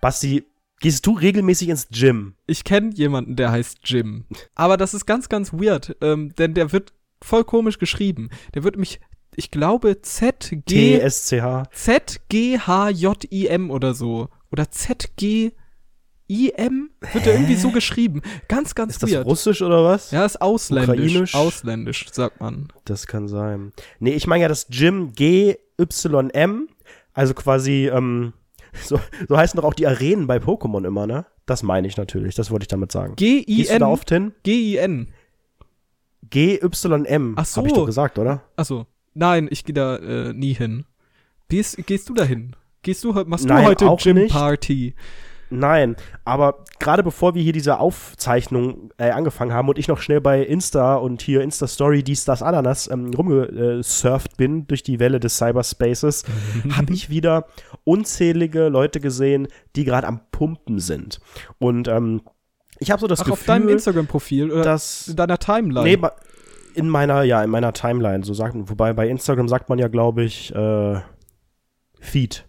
[0.00, 0.44] Basti,
[0.80, 2.34] gehst du regelmäßig ins Gym?
[2.46, 4.24] Ich kenne jemanden, der heißt Jim.
[4.54, 8.30] Aber das ist ganz, ganz weird, ähm, denn der wird voll komisch geschrieben.
[8.54, 9.00] Der wird mich,
[9.34, 10.62] ich glaube, ZG.
[10.66, 11.64] T-S-C-H.
[11.72, 14.28] Z-G-H-J-I-M oder so.
[14.50, 15.52] Oder Z-G.
[16.28, 18.20] IM wird er irgendwie so geschrieben.
[18.48, 19.26] Ganz, ganz Ist das weird.
[19.26, 20.10] Russisch oder was?
[20.10, 20.90] Ja, ist ausländisch.
[21.12, 21.34] Ukrainisch?
[21.36, 22.66] Ausländisch, sagt man.
[22.84, 23.72] Das kann sein.
[24.00, 26.68] Nee, ich meine ja das Gym G-Y-M.
[27.12, 28.32] Also quasi, ähm,
[28.84, 31.26] so, so heißen doch auch die Arenen bei Pokémon immer, ne?
[31.46, 32.34] Das meine ich natürlich.
[32.34, 33.14] Das wollte ich damit sagen.
[33.16, 33.80] Gehst du G-I-N.
[33.80, 34.32] da oft hin?
[34.42, 35.08] G-I-N.
[36.30, 37.34] G-Y-M.
[37.36, 37.60] Ach so.
[37.60, 38.42] Hab ich doch gesagt, oder?
[38.56, 38.86] Achso.
[39.14, 40.84] Nein, ich gehe da äh, nie hin.
[41.48, 42.56] Gehst, gehst du da hin?
[42.82, 44.28] Gehst du, machst Nein, du heute Gym.
[44.28, 44.94] Party?
[45.48, 50.20] Nein, aber gerade bevor wir hier diese Aufzeichnung äh, angefangen haben und ich noch schnell
[50.20, 55.36] bei Insta und hier Insta-Story, dies, das, Ananas ähm, rumgesurft bin durch die Welle des
[55.38, 56.24] Cyberspaces,
[56.76, 57.46] habe ich wieder
[57.84, 61.20] unzählige Leute gesehen, die gerade am Pumpen sind.
[61.58, 62.22] Und ähm,
[62.78, 65.84] ich habe so das Ach, Gefühl, auf deinem Instagram-Profil oder dass in deiner Timeline?
[65.84, 66.08] Nee,
[66.74, 70.24] in meiner, ja, in meiner Timeline, so sagt wobei bei Instagram sagt man ja, glaube
[70.24, 71.00] ich, äh,
[72.00, 72.46] Feed.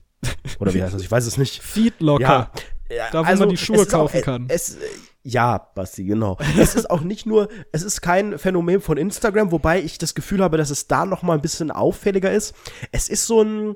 [0.59, 1.01] Oder wie heißt das?
[1.01, 1.61] Ich weiß es nicht.
[1.61, 2.21] Feedlocker.
[2.21, 2.51] Ja,
[2.89, 4.45] ja, Da, wo also, man die Schuhe kaufen auch, äh, kann.
[4.49, 4.79] Es, äh,
[5.23, 6.37] ja, Basti, genau.
[6.59, 10.41] es ist auch nicht nur, es ist kein Phänomen von Instagram, wobei ich das Gefühl
[10.41, 12.55] habe, dass es da noch mal ein bisschen auffälliger ist.
[12.91, 13.75] Es ist so ein,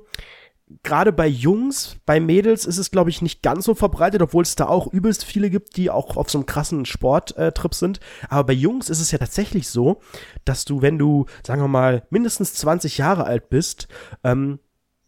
[0.84, 4.56] gerade bei Jungs, bei Mädels ist es, glaube ich, nicht ganz so verbreitet, obwohl es
[4.56, 8.00] da auch übelst viele gibt, die auch auf so einem krassen Sporttrip sind.
[8.30, 10.00] Aber bei Jungs ist es ja tatsächlich so,
[10.46, 13.88] dass du, wenn du, sagen wir mal, mindestens 20 Jahre alt bist,
[14.24, 14.60] ähm,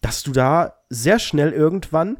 [0.01, 2.17] dass du da sehr schnell irgendwann,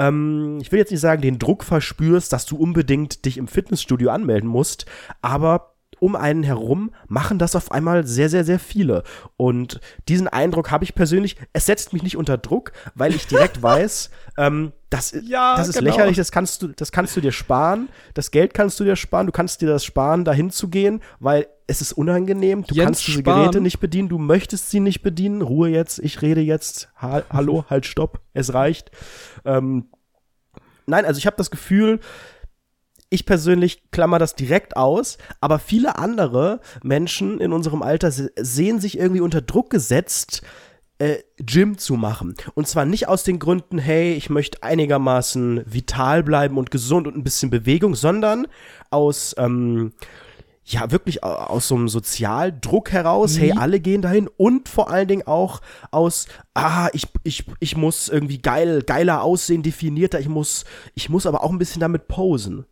[0.00, 4.10] ähm, ich will jetzt nicht sagen, den Druck verspürst, dass du unbedingt dich im Fitnessstudio
[4.10, 4.86] anmelden musst,
[5.20, 9.02] aber um einen herum machen das auf einmal sehr, sehr, sehr viele.
[9.36, 11.36] Und diesen Eindruck habe ich persönlich.
[11.52, 15.78] Es setzt mich nicht unter Druck, weil ich direkt weiß, ähm, das, Ja, das ist
[15.78, 15.90] genau.
[15.90, 17.90] lächerlich, das kannst du, das kannst du dir sparen.
[18.14, 19.26] Das Geld kannst du dir sparen.
[19.26, 22.64] Du kannst dir das sparen, dahin zu gehen, weil es ist unangenehm.
[22.66, 23.42] Du Jens kannst diese Spahn.
[23.42, 24.08] Geräte nicht bedienen.
[24.08, 25.42] Du möchtest sie nicht bedienen.
[25.42, 25.98] Ruhe jetzt.
[26.00, 26.88] Ich rede jetzt.
[27.00, 28.20] Ha Hallo, halt, stopp.
[28.32, 28.90] Es reicht.
[29.44, 29.86] Ähm,
[30.90, 32.00] nein, also ich habe das Gefühl,
[33.10, 38.78] ich persönlich klammer das direkt aus, aber viele andere Menschen in unserem Alter se sehen
[38.80, 40.42] sich irgendwie unter Druck gesetzt,
[40.98, 42.34] äh, Gym zu machen.
[42.54, 47.16] Und zwar nicht aus den Gründen, hey, ich möchte einigermaßen vital bleiben und gesund und
[47.16, 48.46] ein bisschen Bewegung, sondern
[48.90, 49.92] aus, ähm,
[50.72, 55.08] ja, wirklich au- aus so einem Sozialdruck heraus, hey, alle gehen dahin und vor allen
[55.08, 55.60] Dingen auch
[55.90, 60.64] aus, ah, ich, ich, ich muss irgendwie geil, geiler aussehen, definierter, ich muss,
[60.94, 62.66] ich muss aber auch ein bisschen damit posen.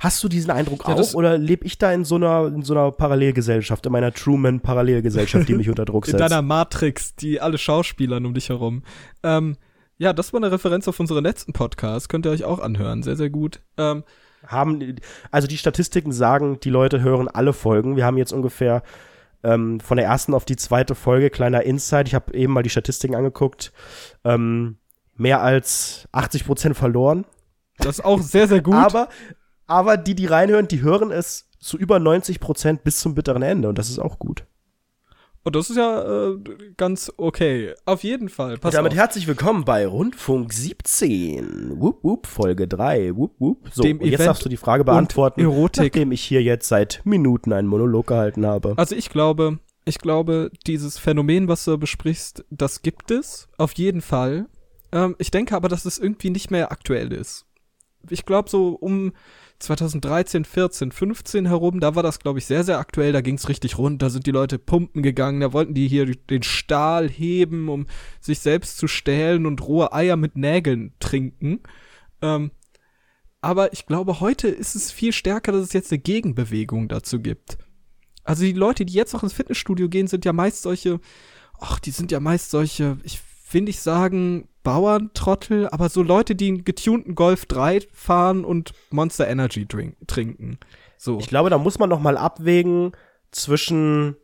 [0.00, 2.74] Hast du diesen Eindruck Ja, auch oder lebe ich da in so einer, in so
[2.74, 6.20] einer Parallelgesellschaft, in meiner Truman-Parallelgesellschaft, die mich unter Druck In setzt?
[6.30, 8.82] deiner Matrix, die alle Schauspielern um dich herum.
[9.22, 9.56] Ähm,
[9.96, 12.08] ja, das war eine Referenz auf unseren letzten Podcast.
[12.08, 13.02] Könnt ihr euch auch anhören.
[13.02, 13.60] Sehr, sehr gut.
[13.76, 14.02] Ähm,
[14.46, 14.96] haben,
[15.30, 17.96] also die Statistiken sagen, die Leute hören alle Folgen.
[17.96, 18.82] Wir haben jetzt ungefähr
[19.42, 22.70] ähm, von der ersten auf die zweite Folge, kleiner Insight, ich habe eben mal die
[22.70, 23.72] Statistiken angeguckt,
[24.24, 24.78] ähm,
[25.16, 27.24] mehr als 80 Prozent verloren.
[27.78, 28.74] das ist auch sehr, sehr gut.
[28.74, 29.08] Aber,
[29.66, 33.68] aber die, die reinhören, die hören es zu über 90 Prozent bis zum bitteren Ende
[33.68, 34.44] und das ist auch gut.
[35.46, 36.38] Und das ist ja äh,
[36.78, 37.74] ganz okay.
[37.84, 38.56] Auf jeden Fall.
[38.56, 38.98] Pass und damit auf.
[38.98, 41.78] herzlich willkommen bei Rundfunk 17.
[41.78, 43.14] Wupp, wupp, Folge 3.
[43.14, 43.68] Wupp, wupp.
[43.70, 45.92] So, Dem und jetzt Event darfst du die Frage beantworten, Erotik.
[45.92, 48.72] nachdem ich hier jetzt seit Minuten einen Monolog gehalten habe.
[48.78, 53.46] Also ich glaube, ich glaube, dieses Phänomen, was du besprichst, das gibt es.
[53.58, 54.46] Auf jeden Fall.
[54.92, 57.44] Ähm, ich denke aber, dass es irgendwie nicht mehr aktuell ist.
[58.08, 59.12] Ich glaube, so um
[59.64, 63.12] 2013, 14, 15 herum, da war das, glaube ich, sehr, sehr aktuell.
[63.12, 64.02] Da ging es richtig rund.
[64.02, 65.40] Da sind die Leute pumpen gegangen.
[65.40, 67.86] Da wollten die hier den Stahl heben, um
[68.20, 71.60] sich selbst zu stählen und rohe Eier mit Nägeln trinken.
[72.22, 72.50] Ähm,
[73.40, 77.58] aber ich glaube, heute ist es viel stärker, dass es jetzt eine Gegenbewegung dazu gibt.
[78.22, 80.98] Also die Leute, die jetzt noch ins Fitnessstudio gehen, sind ja meist solche,
[81.58, 83.20] ach, die sind ja meist solche, ich
[83.54, 89.28] will nicht sagen Bauerntrottel, aber so Leute, die einen getunten Golf 3 fahren und Monster
[89.28, 90.58] Energy drink, trinken.
[90.96, 91.18] So.
[91.18, 92.92] Ich glaube, da muss man noch mal abwägen
[93.30, 94.16] zwischen,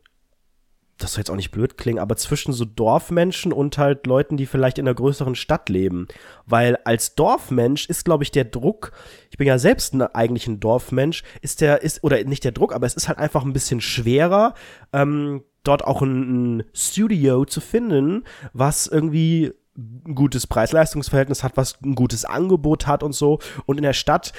[0.97, 4.47] das soll jetzt auch nicht blöd klingen, aber zwischen so Dorfmenschen und halt Leuten, die
[4.47, 6.07] vielleicht in einer größeren Stadt leben.
[6.47, 8.93] Weil als Dorfmensch ist, glaube ich, der Druck,
[9.29, 12.73] ich bin ja selbst ein, eigentlich ein Dorfmensch, ist der, ist, oder nicht der Druck,
[12.73, 14.55] aber es ist halt einfach ein bisschen schwerer,
[14.91, 18.23] ähm, dort auch ein, ein Studio zu finden,
[18.53, 23.39] was irgendwie ein gutes Preis-Leistungs-Verhältnis hat, was ein gutes Angebot hat und so.
[23.65, 24.33] Und in der Stadt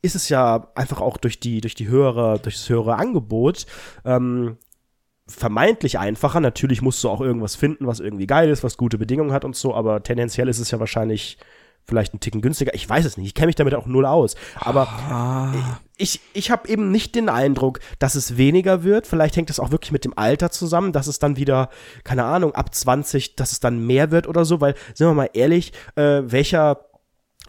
[0.00, 3.66] ist es ja einfach auch durch die, durch die höhere, durch das höhere Angebot,
[4.04, 4.56] ähm,
[5.28, 6.40] vermeintlich einfacher.
[6.40, 9.54] Natürlich musst du auch irgendwas finden, was irgendwie geil ist, was gute Bedingungen hat und
[9.54, 11.38] so, aber tendenziell ist es ja wahrscheinlich
[11.84, 12.74] vielleicht einen Ticken günstiger.
[12.74, 13.26] Ich weiß es nicht.
[13.26, 14.34] Ich kenne mich damit auch null aus.
[14.56, 15.52] Aber Ah.
[15.96, 19.06] ich, ich habe eben nicht den Eindruck, dass es weniger wird.
[19.06, 21.70] Vielleicht hängt es auch wirklich mit dem Alter zusammen, dass es dann wieder,
[22.04, 24.60] keine Ahnung, ab 20, dass es dann mehr wird oder so.
[24.60, 26.86] Weil, sind wir mal ehrlich, äh, welcher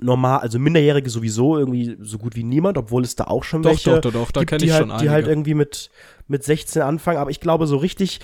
[0.01, 3.69] normal, also Minderjährige sowieso irgendwie so gut wie niemand, obwohl es da auch schon Doch,
[3.69, 5.91] welche doch, doch, doch, da gibt, kenn die ich halt, schon Die halt irgendwie mit,
[6.27, 7.19] mit 16 anfangen.
[7.19, 8.19] Aber ich glaube, so richtig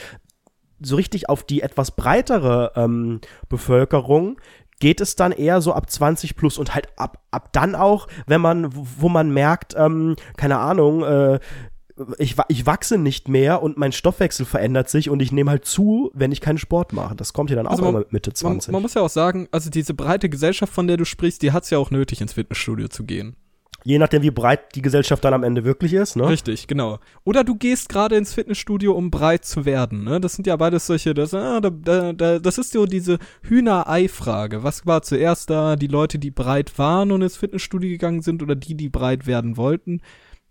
[0.81, 3.19] so richtig auf die etwas breitere ähm,
[3.49, 4.39] Bevölkerung
[4.79, 8.41] geht es dann eher so ab 20 plus und halt ab, ab dann auch, wenn
[8.41, 11.39] man, wo man merkt, ähm, keine Ahnung, äh,
[12.17, 16.11] ich, ich wachse nicht mehr und mein Stoffwechsel verändert sich und ich nehme halt zu,
[16.13, 17.13] wenn ich keinen Sport mache.
[17.15, 18.71] Das kommt ja dann auch Also man- immer mit Mitte Man, 20.
[18.71, 21.69] man muss ja auch sagen, also diese breite Gesellschaft, von der du sprichst, die hat's
[21.71, 23.35] ja auch nötig, ins Fitnessstudio zu gehen.
[23.85, 26.27] Je nachdem, wie breit die Gesellschaft dann am Ende wirklich ist, ne?
[26.27, 26.99] Richtig, genau.
[27.23, 30.03] Oder du gehst gerade ins Fitnessstudio, um breit zu werden.
[30.03, 30.19] Ne?
[30.19, 34.63] Das sind ja beides solche, das, ah, da, da, da, das ist so diese Hühnerei-Frage.
[34.63, 35.75] Was war zuerst da?
[35.75, 39.55] Die Leute, die breit waren und ins Fitnessstudio gegangen sind oder die, die breit werden
[39.55, 40.01] wollten?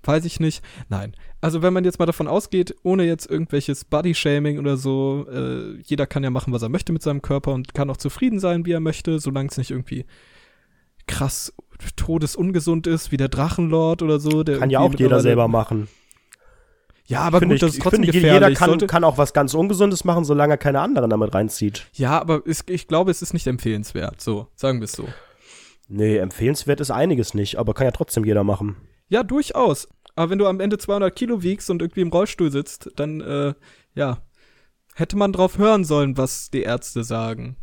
[0.04, 0.62] Weiß ich nicht.
[0.88, 1.12] Nein.
[1.40, 6.06] Also wenn man jetzt mal davon ausgeht, ohne jetzt irgendwelches Body-Shaming oder so, äh, jeder
[6.06, 8.72] kann ja machen, was er möchte mit seinem Körper und kann auch zufrieden sein, wie
[8.72, 10.06] er möchte, solange es nicht irgendwie
[11.06, 11.52] krass
[11.96, 14.42] todesungesund ist, wie der Drachenlord oder so.
[14.42, 15.88] Der Kann ja auch jeder selber machen.
[17.06, 18.48] Ja, aber finde gut, ich, das ist trotzdem finde, gefährlich.
[18.48, 21.86] jeder kann, Sollte, kann auch was ganz Ungesundes machen, solange er keine anderen damit reinzieht.
[21.94, 24.20] ja, aber ist, ich glaube, es ist nicht empfehlenswert.
[24.20, 25.08] So, sagen wir es so.
[25.88, 28.76] Nee, empfehlenswert ist einiges nicht, aber kann ja trotzdem jeder machen.
[29.08, 29.88] Ja, durchaus.
[30.16, 33.54] Aber wenn du am Ende 200 Kilo wiegst und irgendwie im Rollstuhl sitzt, dann, äh,
[33.94, 34.18] ja,
[34.94, 37.56] hätte man drauf hören sollen, was die Ärzte sagen.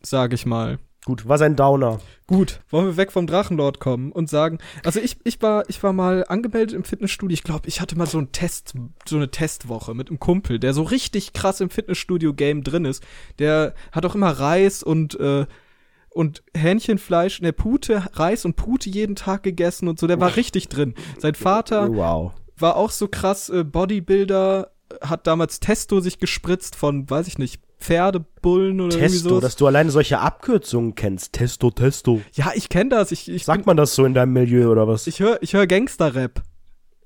[0.00, 0.78] Sag ich mal.
[1.06, 1.98] Gut, was ein Downer.
[2.26, 5.92] Gut, wollen wir weg vom Drachenlord kommen und sagen, also ich, ich war, ich war
[5.94, 7.32] mal angemeldet im Fitnessstudio.
[7.32, 8.74] Ich glaube, ich hatte mal so ein Test,
[9.08, 13.02] so eine Testwoche mit einem Kumpel, der so richtig krass im Fitnessstudio-Game drin ist.
[13.38, 15.46] Der hat auch immer Reis und, äh,
[16.10, 20.06] und Hähnchenfleisch, ne, Pute, Reis und Pute jeden Tag gegessen und so.
[20.06, 20.94] Der war richtig drin.
[21.18, 22.32] Sein Vater Wow.
[22.58, 24.70] war auch so krass äh, Bodybuilder,
[25.00, 29.40] hat damals Testo sich gespritzt von, weiß ich nicht, Pferdebullen oder irgendwie Testo, so.
[29.40, 31.32] dass du alleine solche Abkürzungen kennst.
[31.32, 32.20] Testo, Testo.
[32.34, 33.10] Ja, ich kenne das.
[33.10, 35.06] Ich, ich Sagt man das so in deinem Milieu oder was?
[35.06, 36.42] Ich höre ich hör Gangster-Rap.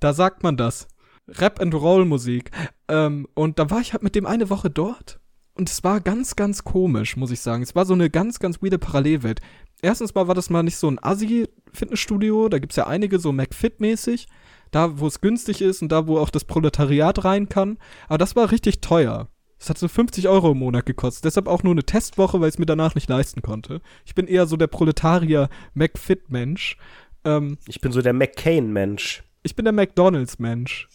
[0.01, 0.89] Da sagt man das.
[1.29, 2.51] Rap and Roll Musik.
[2.89, 5.21] Ähm, und da war ich halt mit dem eine Woche dort.
[5.55, 7.63] Und es war ganz, ganz komisch, muss ich sagen.
[7.63, 9.41] Es war so eine ganz, ganz weirde Parallelwelt.
[9.81, 12.49] Erstens mal war das mal nicht so ein Assi-Fitnessstudio.
[12.49, 14.27] Da gibt's ja einige so McFit-mäßig.
[14.75, 17.79] Da, wo es günstig ist und da, wo auch das Proletariat rein kann.
[18.09, 19.29] Aber das war richtig teuer.
[19.59, 21.25] Das hat so 50 Euro im Monat gekostet.
[21.25, 23.81] Deshalb auch nur eine Testwoche, weil ich es mir danach nicht leisten konnte.
[24.05, 26.77] Ich bin eher so der Proletarier-McFit-Mensch.
[27.25, 29.23] Ähm, Ich bin so der McCain-Mensch.
[29.43, 30.89] ich bin der McDonalds-Mensch.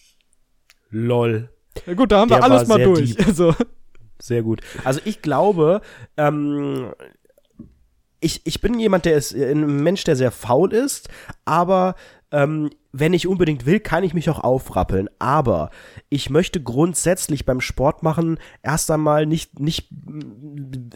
[0.89, 1.49] Lol.
[1.85, 3.15] Ja gut, da haben Der wir alles mal durch.
[3.15, 3.27] deep.
[3.27, 3.55] Also,
[4.21, 4.59] Sehr gut.
[4.83, 5.79] Also ich glaube,
[6.17, 6.91] ähm,
[8.19, 11.07] ich, ich bin jemand, der ist äh, ein Mensch, der sehr faul ist,
[11.45, 11.95] aber
[12.31, 15.09] ähm, wenn ich unbedingt will, kann ich mich auch aufrappeln.
[15.19, 15.69] Aber
[16.09, 19.89] ich möchte grundsätzlich beim Sport machen erst einmal nicht, nicht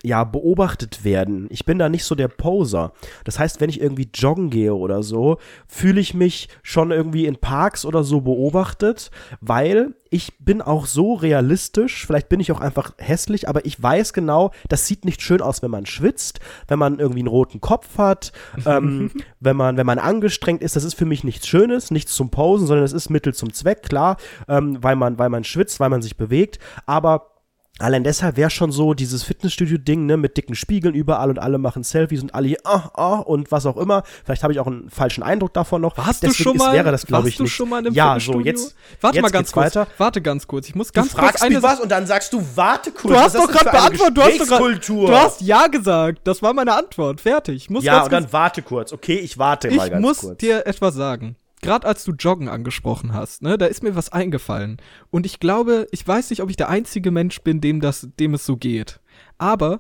[0.04, 1.48] ja, beobachtet werden.
[1.50, 2.94] Ich bin da nicht so der Poser.
[3.24, 5.38] Das heißt, wenn ich irgendwie joggen gehe oder so,
[5.68, 11.16] fühle ich mich schon irgendwie in Parks oder so beobachtet, weil ich bin auch so
[11.16, 15.42] realistisch, vielleicht bin ich auch einfach hässlich, aber ich weiß genau, das sieht nicht schön
[15.42, 18.32] aus, wenn man schwitzt, wenn man irgendwie einen roten Kopf hat,
[18.68, 19.10] ähm,
[19.40, 22.68] wenn man, wenn man angestrengt ist, das ist für mich nichts Schönes, nichts zum Posen,
[22.68, 26.02] sondern es ist Mittel zum Zweck, klar, ähm, weil man, weil man schwitzt, weil man
[26.02, 27.34] sich bewegt, aber
[27.80, 31.82] Allein deshalb wäre schon so dieses Fitnessstudio-Ding, ne, mit dicken Spiegeln überall und alle machen
[31.82, 34.04] Selfies und alle hier, ah, ah, und was auch immer.
[34.24, 35.98] Vielleicht habe ich auch einen falschen Eindruck davon noch.
[35.98, 37.54] warst du Deswegen schon mal, ist, wäre das, warst ich, du nicht.
[37.54, 38.42] schon mal in einem ja, Fitnessstudio?
[38.42, 39.66] so, jetzt, Warte jetzt mal ganz kurz.
[39.66, 39.88] weiter.
[39.98, 40.70] Warte ganz kurz.
[40.70, 43.12] Ich muss Du ganz kurz fragst eine mich was und dann sagst du, warte kurz.
[43.12, 44.18] Du hast doch ist gerade beantwortet.
[44.18, 46.22] Du hast doch grad, du hast ja gesagt.
[46.26, 47.22] Das war meine Antwort.
[47.22, 47.56] Fertig.
[47.56, 48.94] Ich muss ja, ganz und dann kurz, warte kurz.
[48.94, 50.38] Okay, ich warte mal ich ganz muss kurz.
[50.38, 51.38] dir etwas sagen.
[51.64, 54.78] Gerade als du Joggen angesprochen hast, ne, da ist mir was eingefallen.
[55.10, 58.34] Und ich glaube, ich weiß nicht, ob ich der einzige Mensch bin, dem das, dem
[58.34, 59.00] es so geht.
[59.38, 59.80] Aber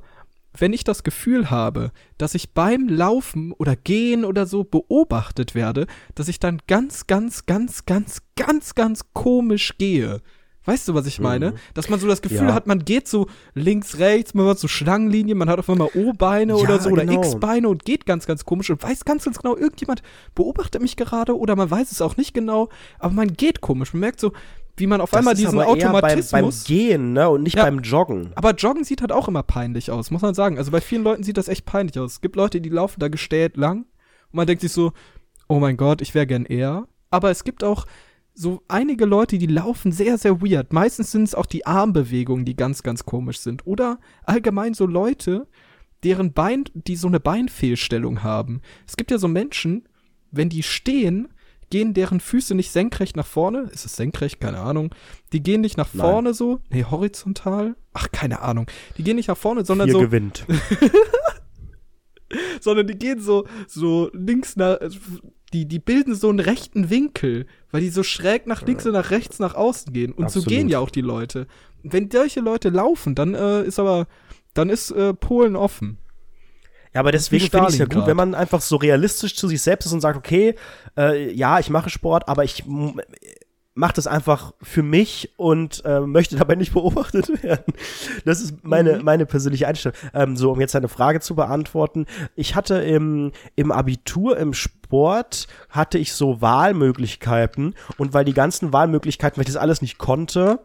[0.57, 5.87] wenn ich das Gefühl habe, dass ich beim Laufen oder Gehen oder so beobachtet werde,
[6.15, 10.21] dass ich dann ganz, ganz, ganz, ganz, ganz, ganz komisch gehe.
[10.65, 11.53] Weißt du, was ich meine?
[11.73, 12.47] Dass man so das Gefühl Mhm.
[12.49, 12.53] Ja.
[12.53, 16.53] hat, man geht so links, rechts, man hat so Schlangenlinien, man hat auf einmal O-Beine
[16.53, 17.21] Ja, oder so oder genau.
[17.21, 20.01] X-Beine und geht ganz, ganz komisch und weiß ganz, ganz genau, irgendjemand
[20.35, 23.93] beobachtet mich gerade oder man weiß es auch nicht genau, aber man geht komisch.
[23.93, 24.31] Man merkt so,
[24.77, 26.31] wie man auf Das einmal diesen Automatismus.
[26.31, 27.63] Beim, beim Gehen, ne, und nicht Ja.
[27.65, 28.31] beim Joggen.
[28.35, 30.57] Aber Joggen sieht halt auch immer peinlich aus, muss man sagen.
[30.57, 32.13] Also bei vielen Leuten sieht das echt peinlich aus.
[32.13, 33.79] Es gibt Leute, die laufen da gestellt lang
[34.31, 34.93] und man denkt sich so,
[35.47, 36.87] oh mein Gott, ich wäre gern eher.
[37.11, 37.85] Aber es gibt auch
[38.33, 40.73] so einige Leute, die laufen sehr, sehr weird.
[40.73, 43.67] Meistens sind es auch die Armbewegungen, die ganz, ganz komisch sind.
[43.67, 45.47] Oder allgemein so Leute,
[46.03, 48.61] deren Bein, die so eine Beinfehlstellung haben.
[48.87, 49.87] Es gibt ja so Menschen,
[50.31, 51.29] wenn die stehen,
[51.69, 53.69] gehen deren Füße nicht senkrecht nach vorne.
[53.71, 54.39] Ist es senkrecht?
[54.39, 54.93] Keine Ahnung.
[55.31, 56.07] Die gehen nicht nach Nein.
[56.07, 56.59] vorne so.
[56.69, 57.75] Nee, horizontal.
[57.93, 58.67] Ach, keine Ahnung.
[58.97, 60.45] Die gehen nicht nach vorne, sondern Hier so, gewinnt.
[62.61, 64.79] sondern die gehen so, so links nach,
[65.53, 69.11] die, die bilden so einen rechten Winkel, weil die so schräg nach links und nach
[69.11, 70.11] rechts nach außen gehen.
[70.11, 70.45] Und Absolut.
[70.45, 71.47] so gehen ja auch die Leute.
[71.83, 74.07] Wenn solche Leute laufen, dann äh, ist aber,
[74.53, 75.97] dann ist äh, Polen offen.
[76.93, 79.61] Ja, aber deswegen finde ich es ja gut, wenn man einfach so realistisch zu sich
[79.61, 80.55] selbst ist und sagt, okay,
[80.97, 82.63] äh, ja, ich mache Sport, aber ich
[83.75, 87.73] mache das einfach für mich und äh, möchte dabei nicht beobachtet werden.
[88.25, 89.05] Das ist meine, Mhm.
[89.05, 89.97] meine persönliche Einstellung.
[90.13, 92.05] Ähm, so, um jetzt eine Frage zu beantworten.
[92.35, 94.82] Ich hatte im, im Abitur, im Sport,
[95.69, 100.59] hatte ich so Wahlmöglichkeiten und weil die ganzen Wahlmöglichkeiten, weil ich das alles nicht konnte,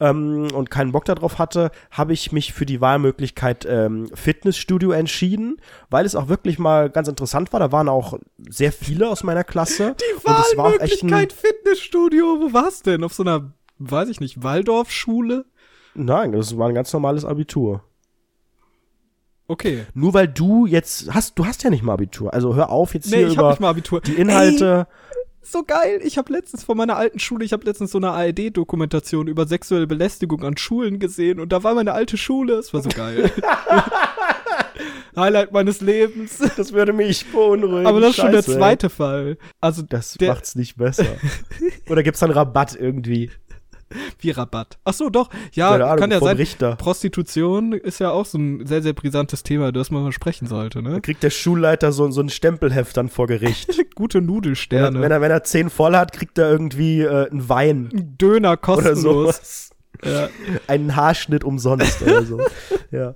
[0.00, 5.56] ähm, und keinen Bock darauf hatte, habe ich mich für die Wahlmöglichkeit ähm, Fitnessstudio entschieden,
[5.90, 7.60] weil es auch wirklich mal ganz interessant war.
[7.60, 8.18] Da waren auch
[8.48, 9.94] sehr viele aus meiner Klasse.
[10.00, 13.04] Die es war Wahlmöglichkeit Fitnessstudio, wo war's denn?
[13.04, 15.46] Auf so einer, weiß ich nicht, Waldorfschule?
[15.94, 17.82] Nein, das war ein ganz normales Abitur.
[19.48, 19.84] Okay.
[19.94, 22.34] Nur weil du jetzt hast, du hast ja nicht mal Abitur.
[22.34, 24.00] Also hör auf jetzt Nee, hier ich hab über nicht mal Abitur.
[24.00, 24.86] die Inhalte.
[25.42, 26.00] so geil.
[26.02, 29.86] Ich habe letztens von meiner alten Schule, ich habe letztens so eine ARD-Dokumentation über sexuelle
[29.86, 32.54] Belästigung an Schulen gesehen und da war meine alte Schule.
[32.54, 33.30] Es war so geil.
[35.16, 36.38] Highlight meines Lebens.
[36.56, 37.86] Das würde mich beunruhigen.
[37.86, 38.58] Aber das ist schon der Scheiße, ey.
[38.58, 39.38] zweite Fall.
[39.60, 41.06] Also Das macht's nicht besser.
[41.88, 43.30] Oder gibt's dann Rabatt irgendwie?
[44.20, 44.78] wie Rabatt.
[44.84, 45.30] Ach so, doch.
[45.52, 46.36] Ja, Ahnung, kann ja sein.
[46.36, 46.76] Richter.
[46.76, 50.82] Prostitution ist ja auch so ein sehr, sehr brisantes Thema, das man mal sprechen sollte,
[50.82, 51.00] ne?
[51.00, 53.70] Kriegt der Schulleiter so, so ein Stempelheft dann vor Gericht.
[53.94, 55.00] Gute Wenn er, Nudelsterne.
[55.00, 57.90] wenn, er, wenn er zehn voll hat, kriegt er irgendwie äh, einen Wein
[58.20, 59.00] Döner oder kostenlos.
[59.02, 59.70] sowas.
[60.04, 60.28] Ja.
[60.66, 62.40] Einen Haarschnitt umsonst oder so.
[62.90, 63.14] Ja.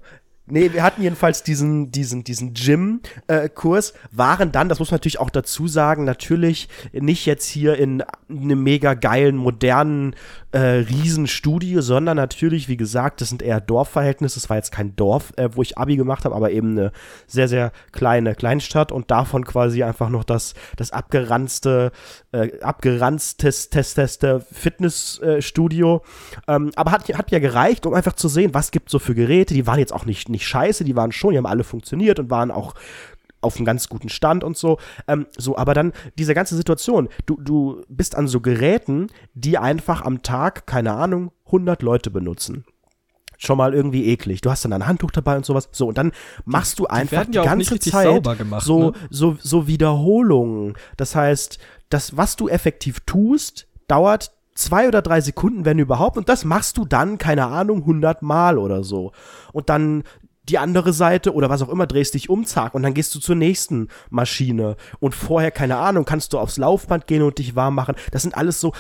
[0.51, 5.31] Nee, wir hatten jedenfalls diesen, diesen, diesen Gym-Kurs, waren dann, das muss man natürlich auch
[5.31, 10.17] dazu sagen, natürlich nicht jetzt hier in einem mega geilen, modernen
[10.53, 14.39] äh, Riesenstudio, sondern natürlich, wie gesagt, das sind eher Dorfverhältnisse.
[14.39, 16.93] Es war jetzt kein Dorf, äh, wo ich Abi gemacht habe, aber eben eine
[17.27, 21.93] sehr, sehr kleine Kleinstadt und davon quasi einfach noch das, das abgeranzte,
[22.33, 26.03] äh, abgeranzteste Fitnessstudio.
[26.49, 29.55] Ähm, aber hat, hat ja gereicht, um einfach zu sehen, was gibt so für Geräte.
[29.55, 32.31] Die waren jetzt auch nicht, nicht scheiße, die waren schon, die haben alle funktioniert und
[32.31, 32.75] waren auch
[33.41, 34.79] auf einem ganz guten Stand und so.
[35.09, 40.03] Ähm, so, aber dann diese ganze Situation, du, du bist an so Geräten, die einfach
[40.03, 42.65] am Tag, keine Ahnung, 100 Leute benutzen.
[43.39, 44.43] Schon mal irgendwie eklig.
[44.43, 45.71] Du hast dann ein Handtuch dabei und sowas.
[45.73, 46.13] So, und dann
[46.45, 48.93] machst du einfach die ja auch ganze nicht Zeit gemacht, so, ne?
[49.09, 50.75] so, so Wiederholungen.
[50.99, 56.19] Das heißt, das, was du effektiv tust, dauert zwei oder drei Sekunden, wenn überhaupt.
[56.19, 59.13] Und das machst du dann, keine Ahnung, 100 Mal oder so.
[59.53, 60.05] Und dann
[60.51, 63.21] die andere Seite oder was auch immer, drehst dich um, zack, und dann gehst du
[63.21, 64.77] zur nächsten Maschine.
[64.99, 67.95] Und vorher, keine Ahnung, kannst du aufs Laufband gehen und dich warm machen.
[68.11, 68.73] Das sind alles so,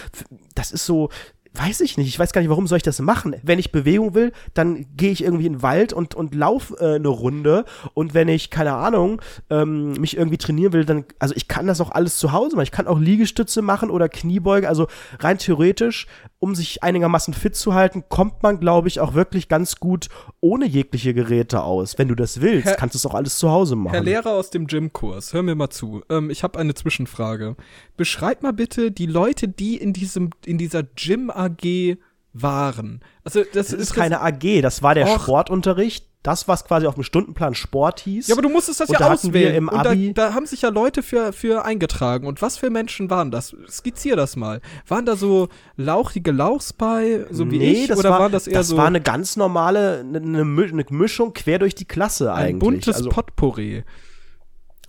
[0.54, 1.08] das ist so,
[1.54, 3.34] weiß ich nicht, ich weiß gar nicht, warum soll ich das machen.
[3.42, 6.94] Wenn ich Bewegung will, dann gehe ich irgendwie in den Wald und, und lauf äh,
[6.94, 7.64] eine Runde.
[7.92, 11.80] Und wenn ich, keine Ahnung, ähm, mich irgendwie trainieren will, dann, also ich kann das
[11.80, 12.62] auch alles zu Hause machen.
[12.64, 14.68] Ich kann auch Liegestütze machen oder Kniebeuge.
[14.68, 14.86] Also
[15.18, 16.06] rein theoretisch,
[16.38, 20.08] um sich einigermaßen fit zu halten, kommt man, glaube ich, auch wirklich ganz gut
[20.40, 21.98] ohne jegliche Geräte aus.
[21.98, 23.92] Wenn du das willst, Herr- kannst du es auch alles zu Hause machen.
[23.94, 26.02] Herr Lehrer aus dem Gymkurs, hör mir mal zu.
[26.08, 27.56] Ähm, ich habe eine Zwischenfrage.
[27.96, 31.96] Beschreib mal bitte die Leute, die in diesem in dieser Gym AG
[32.32, 33.00] waren.
[33.24, 35.22] Also das, das ist keine AG, das war der Och.
[35.22, 36.06] Sportunterricht.
[36.22, 38.28] Das, was quasi auf dem Stundenplan Sport hieß.
[38.28, 39.54] Ja, aber du musstest das Und ja da auswählen.
[39.54, 42.26] im und da, Abi- da haben sich ja Leute für, für eingetragen.
[42.26, 43.56] Und was für Menschen waren das?
[43.70, 44.60] Skizzier das mal.
[44.86, 47.86] Waren da so lauchige Lauchs bei, so wie ich?
[47.88, 50.84] das oder war, waren das eher so war eine ganz normale, eine, eine Mi- eine
[50.90, 52.58] Mischung quer durch die Klasse ein eigentlich.
[52.60, 53.84] buntes also, Potpourri?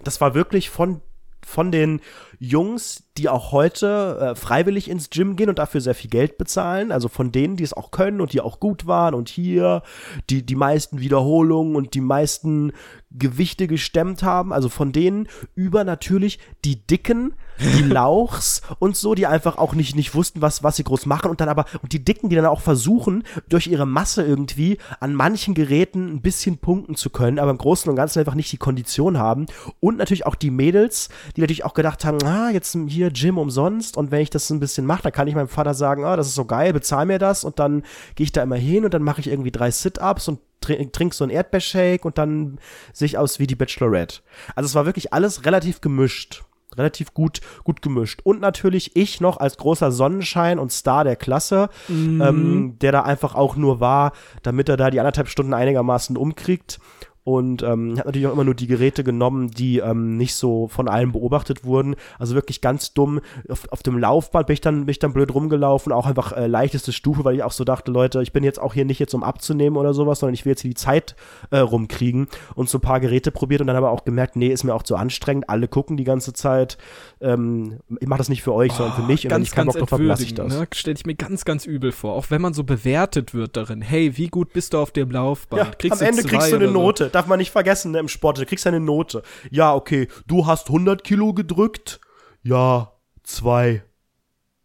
[0.03, 1.00] das war wirklich von,
[1.46, 2.01] von den
[2.43, 6.91] Jungs, die auch heute äh, freiwillig ins Gym gehen und dafür sehr viel Geld bezahlen.
[6.91, 9.83] Also von denen, die es auch können und die auch gut waren und hier
[10.31, 12.71] die, die meisten Wiederholungen und die meisten
[13.12, 14.53] Gewichte gestemmt haben.
[14.53, 19.95] Also von denen über natürlich die Dicken, die Lauchs und so, die einfach auch nicht,
[19.95, 22.45] nicht wussten, was, was sie groß machen und dann aber, und die Dicken, die dann
[22.45, 27.51] auch versuchen, durch ihre Masse irgendwie an manchen Geräten ein bisschen punkten zu können, aber
[27.51, 29.45] im Großen und Ganzen einfach nicht die Kondition haben.
[29.79, 33.97] Und natürlich auch die Mädels, die natürlich auch gedacht haben, ah, jetzt hier Gym umsonst
[33.97, 36.27] und wenn ich das ein bisschen mache, dann kann ich meinem Vater sagen, ah, das
[36.27, 37.83] ist so geil, bezahl mir das und dann
[38.15, 41.13] gehe ich da immer hin und dann mache ich irgendwie drei Sit-Ups und trink, trink
[41.13, 42.59] so einen Erdbeershake und dann
[42.93, 44.21] sehe ich aus wie die Bachelorette.
[44.55, 46.43] Also es war wirklich alles relativ gemischt.
[46.77, 48.21] Relativ gut, gut gemischt.
[48.23, 53.35] Und natürlich ich noch als großer Sonnenschein und Star der Klasse, ähm, der da einfach
[53.35, 56.79] auch nur war, damit er da die anderthalb Stunden einigermaßen umkriegt.
[57.24, 60.88] Und ähm, habe natürlich auch immer nur die Geräte genommen, die ähm, nicht so von
[60.88, 61.96] allen beobachtet wurden.
[62.18, 63.22] Also wirklich ganz dumm.
[63.48, 66.48] Auf, auf dem Laufband bin ich dann, bin ich dann blöd rumgelaufen, auch einfach äh,
[66.48, 69.13] leichteste Stufe, weil ich auch so dachte, Leute, ich bin jetzt auch hier nicht jetzt
[69.13, 71.16] um abzunehmen oder sowas, sondern ich will jetzt hier die Zeit
[71.51, 74.63] äh, rumkriegen und so ein paar Geräte probiert und dann aber auch gemerkt, nee, ist
[74.63, 75.48] mir auch zu anstrengend.
[75.48, 76.78] Alle gucken die ganze Zeit.
[77.20, 79.25] Ähm, ich mache das nicht für euch, oh, sondern für mich.
[79.25, 80.58] Und wenn ich keinen Bock drauf habe, lasse ich das.
[80.58, 80.68] Ne?
[80.74, 82.13] Stelle ich mir ganz, ganz übel vor.
[82.13, 83.84] Auch wenn man so bewertet wird darin.
[83.84, 85.84] Hey, wie gut bist du auf dem Laufband?
[85.84, 87.11] Ja, am Ende kriegst du eine Note.
[87.12, 88.38] Darf man nicht vergessen ne, im Sport.
[88.38, 89.24] Du kriegst eine Note.
[89.50, 92.00] Ja, okay, du hast 100 Kilo gedrückt.
[92.44, 93.84] Ja, zwei.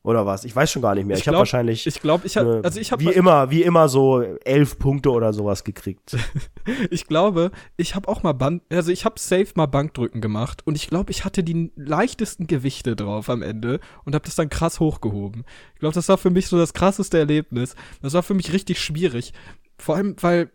[0.07, 0.45] Oder was?
[0.45, 1.17] Ich weiß schon gar nicht mehr.
[1.17, 1.85] Ich, ich habe wahrscheinlich.
[1.85, 2.61] Ich glaube, ich habe.
[2.63, 3.05] Also ich habe.
[3.05, 6.17] Wie immer, wie immer so elf Punkte oder sowas gekriegt.
[6.91, 8.63] ich glaube, ich habe auch mal Bank.
[8.71, 12.95] Also ich habe safe mal Bankdrücken gemacht und ich glaube, ich hatte die leichtesten Gewichte
[12.95, 15.43] drauf am Ende und habe das dann krass hochgehoben.
[15.75, 17.75] Ich glaube, das war für mich so das krasseste Erlebnis.
[18.01, 19.33] Das war für mich richtig schwierig.
[19.77, 20.53] Vor allem, weil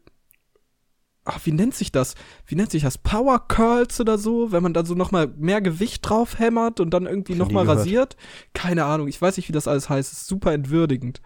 [1.25, 2.15] ach, wie nennt sich das?
[2.45, 2.97] Wie nennt sich das?
[2.97, 7.05] Power Curls oder so, wenn man dann so nochmal mehr Gewicht drauf hämmert und dann
[7.05, 8.15] irgendwie nochmal rasiert?
[8.53, 10.11] Keine Ahnung, ich weiß nicht, wie das alles heißt.
[10.11, 11.21] ist super entwürdigend.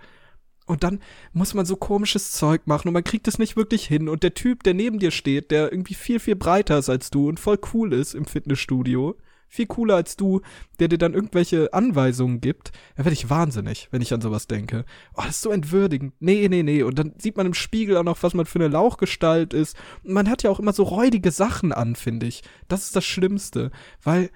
[0.67, 0.99] Und dann
[1.31, 4.09] muss man so komisches Zeug machen und man kriegt es nicht wirklich hin.
[4.09, 7.29] Und der Typ, der neben dir steht, der irgendwie viel, viel breiter ist als du
[7.29, 9.15] und voll cool ist im Fitnessstudio,
[9.47, 10.41] viel cooler als du,
[10.79, 14.85] der dir dann irgendwelche Anweisungen gibt, da werde ich wahnsinnig, wenn ich an sowas denke.
[15.13, 16.13] Oh, das ist so entwürdigend.
[16.19, 16.83] Nee, nee, nee.
[16.83, 19.77] Und dann sieht man im Spiegel auch noch, was man für eine Lauchgestalt ist.
[20.03, 22.43] Und man hat ja auch immer so räudige Sachen an, finde ich.
[22.67, 23.71] Das ist das Schlimmste.
[24.03, 24.29] Weil,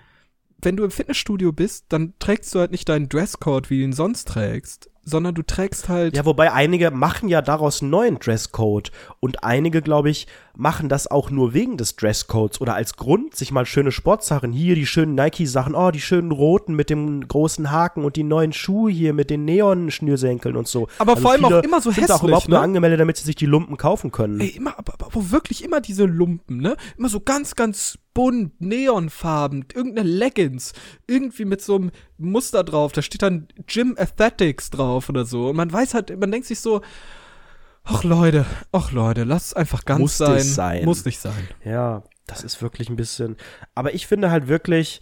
[0.61, 3.93] wenn du im Fitnessstudio bist, dann trägst du halt nicht deinen Dresscode, wie du ihn
[3.93, 6.15] sonst trägst sondern du trägst halt.
[6.15, 11.09] Ja, wobei einige machen ja daraus einen neuen Dresscode und einige, glaube ich, machen das
[11.09, 15.15] auch nur wegen des Dresscodes oder als Grund, sich mal schöne Sportsachen, hier die schönen
[15.15, 19.29] Nike-Sachen, oh, die schönen roten mit dem großen Haken und die neuen Schuhe hier mit
[19.29, 20.87] den Neon-Schnürsenkeln und so.
[20.97, 22.55] Aber also vor allem auch immer so hässlich, auch überhaupt ne?
[22.55, 24.39] nur angemeldet, damit sie sich die Lumpen kaufen können.
[24.41, 26.75] Ey, immer, aber, aber wirklich immer diese Lumpen, ne?
[26.97, 30.73] Immer so ganz, ganz bunt, neonfarben, irgendeine Leggings,
[31.07, 35.49] irgendwie mit so einem Muster drauf, da steht dann Gym Aesthetics drauf oder so.
[35.49, 36.81] Und man weiß halt, man denkt sich so,
[37.83, 40.41] ach Leute, ach Leute, lass es einfach ganz Muss sein.
[40.41, 40.85] sein.
[40.85, 41.47] Muss nicht sein.
[41.63, 43.37] Ja, das ist wirklich ein bisschen.
[43.75, 45.01] Aber ich finde halt wirklich,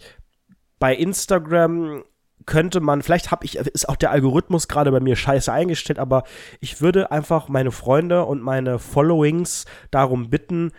[0.78, 2.04] bei Instagram
[2.46, 6.24] könnte man, vielleicht habe ich, ist auch der Algorithmus gerade bei mir scheiße eingestellt, aber
[6.60, 10.72] ich würde einfach meine Freunde und meine Followings darum bitten,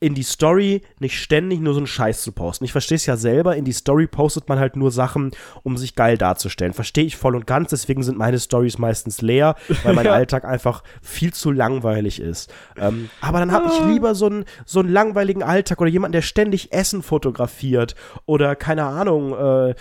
[0.00, 2.64] in die Story nicht ständig nur so einen Scheiß zu posten.
[2.64, 5.32] Ich verstehe es ja selber, in die Story postet man halt nur Sachen,
[5.64, 6.72] um sich geil darzustellen.
[6.72, 10.12] Verstehe ich voll und ganz, deswegen sind meine Stories meistens leer, weil mein ja.
[10.12, 12.52] Alltag einfach viel zu langweilig ist.
[12.76, 13.88] Ähm, aber dann habe ich ah.
[13.88, 18.84] lieber so einen, so einen langweiligen Alltag oder jemanden, der ständig Essen fotografiert oder keine
[18.84, 19.74] Ahnung, äh,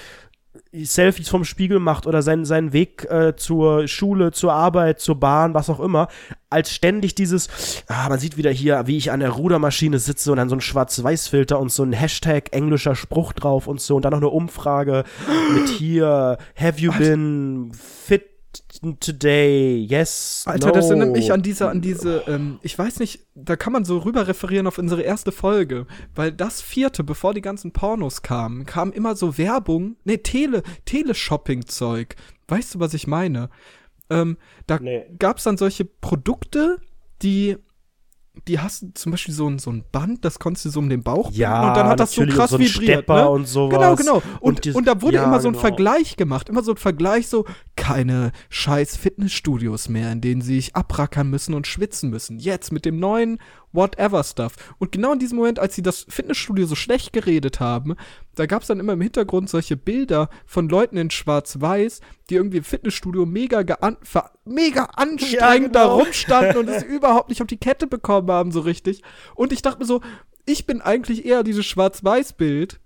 [0.74, 5.54] Selfies vom Spiegel macht oder seinen, seinen Weg äh, zur Schule, zur Arbeit, zur Bahn,
[5.54, 6.08] was auch immer,
[6.50, 7.50] als ständig dieses,
[7.88, 10.62] ah, man sieht wieder hier, wie ich an der Rudermaschine sitze und dann so ein
[10.62, 15.04] Schwarz-Weiß-Filter und so ein Hashtag englischer Spruch drauf und so und dann noch eine Umfrage
[15.54, 18.37] mit hier, have you been fit
[19.00, 20.74] today, yes, Alter, no.
[20.74, 24.00] das erinnert mich an diese, an diese, ähm, ich weiß nicht, da kann man so
[24.00, 28.92] rüber referieren auf unsere erste Folge, weil das vierte, bevor die ganzen Pornos kamen, kam
[28.92, 32.16] immer so Werbung, ne, Tele, Teleshopping-Zeug.
[32.48, 33.50] Weißt du, was ich meine?
[34.10, 35.06] Ähm, da nee.
[35.20, 36.80] gab's dann solche Produkte,
[37.22, 37.58] die
[38.48, 41.04] die hast zum Beispiel so ein, so ein Band, das konntest du so um den
[41.04, 43.08] Bauch ja, und dann hat das so krass so vibriert.
[43.08, 43.30] Ne?
[43.30, 43.78] Und sowas.
[43.78, 44.24] Genau, genau.
[44.40, 45.62] Und, und, und da wurde ja, immer so ein genau.
[45.62, 47.46] Vergleich gemacht, immer so ein Vergleich, so
[47.76, 52.40] keine scheiß Fitnessstudios mehr, in denen sie sich abrackern müssen und schwitzen müssen.
[52.40, 53.40] Jetzt mit dem neuen
[53.72, 54.56] whatever Stuff.
[54.80, 57.96] Und genau in diesem Moment, als sie das Fitnessstudio so schlecht geredet haben,
[58.38, 62.58] da gab es dann immer im Hintergrund solche Bilder von Leuten in Schwarz-Weiß, die irgendwie
[62.58, 63.66] im Fitnessstudio mega,
[64.46, 65.70] mega anstrengend ja, genau.
[65.74, 69.02] da rumstanden und es überhaupt nicht auf die Kette bekommen haben, so richtig.
[69.34, 70.02] Und ich dachte mir so,
[70.46, 72.80] ich bin eigentlich eher dieses Schwarz-Weiß-Bild.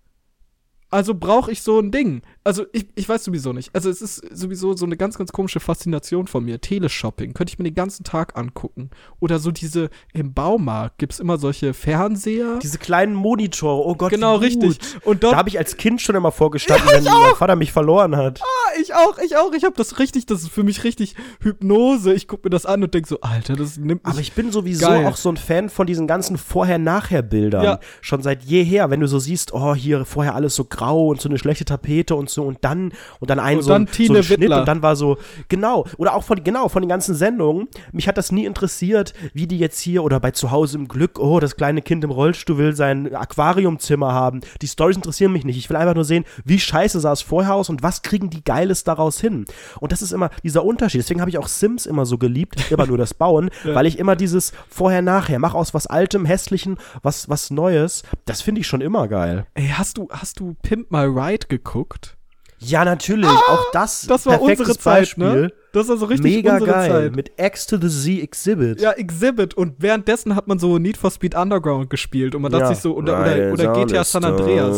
[0.89, 2.21] Also brauche ich so ein Ding.
[2.43, 3.69] Also ich, ich weiß sowieso nicht.
[3.75, 6.59] Also es ist sowieso so eine ganz, ganz komische Faszination von mir.
[6.59, 8.89] Teleshopping könnte ich mir den ganzen Tag angucken.
[9.19, 12.57] Oder so diese, im Baumarkt gibt es immer solche Fernseher.
[12.57, 14.09] Diese kleinen Monitore, oh Gott.
[14.09, 14.79] Genau, richtig.
[15.03, 17.27] Und dort, da habe ich als Kind schon immer vorgestanden, ja, wenn auch.
[17.27, 18.41] mein Vater mich verloren hat.
[18.41, 19.53] Ah, ich auch, ich auch.
[19.53, 22.11] Ich habe das richtig, das ist für mich richtig Hypnose.
[22.13, 24.51] Ich gucke mir das an und denke so, Alter, das nimmt mich Aber ich bin
[24.51, 25.05] sowieso geil.
[25.05, 27.63] auch so ein Fan von diesen ganzen Vorher-Nachher-Bildern.
[27.63, 27.79] Ja.
[28.01, 31.29] Schon seit jeher, wenn du so siehst, oh, hier vorher alles so grau und so
[31.29, 33.91] eine schlechte Tapete und so und dann und dann ein Und so, dann ein- so
[34.13, 35.17] ein Schnitt und dann war so
[35.49, 37.67] genau oder auch von genau von den ganzen Sendungen.
[37.91, 41.19] Mich hat das nie interessiert, wie die jetzt hier oder bei zu Hause im Glück,
[41.19, 44.41] oh, das kleine Kind im Rollstuhl will sein Aquariumzimmer haben.
[44.61, 45.57] Die Stories interessieren mich nicht.
[45.57, 48.43] Ich will einfach nur sehen, wie scheiße sah es vorher aus und was kriegen die
[48.43, 49.45] Geiles daraus hin.
[49.79, 51.01] Und das ist immer dieser Unterschied.
[51.01, 54.15] Deswegen habe ich auch Sims immer so geliebt, immer nur das Bauen, weil ich immer
[54.15, 59.07] dieses vorher-nachher, mach aus was Altem, Hässlichen, was, was Neues, das finde ich schon immer
[59.07, 59.45] geil.
[59.53, 62.17] Ey, hast du, hast du Pimp My Ride geguckt?
[62.63, 65.25] Ja, natürlich, auch das, Das war perfektes unsere Zeit, Beispiel.
[65.41, 65.53] ne?
[65.73, 67.15] Das war so richtig Mega unsere geil, Zeit.
[67.15, 68.81] mit X to the Z Exhibit.
[68.81, 69.55] Ja, Exhibit.
[69.55, 72.95] Und währenddessen hat man so Need for Speed Underground gespielt und man dachte sich so,
[72.95, 74.77] oder, oder, oder GTA San Andreas.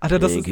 [0.00, 0.46] Alter, das ist,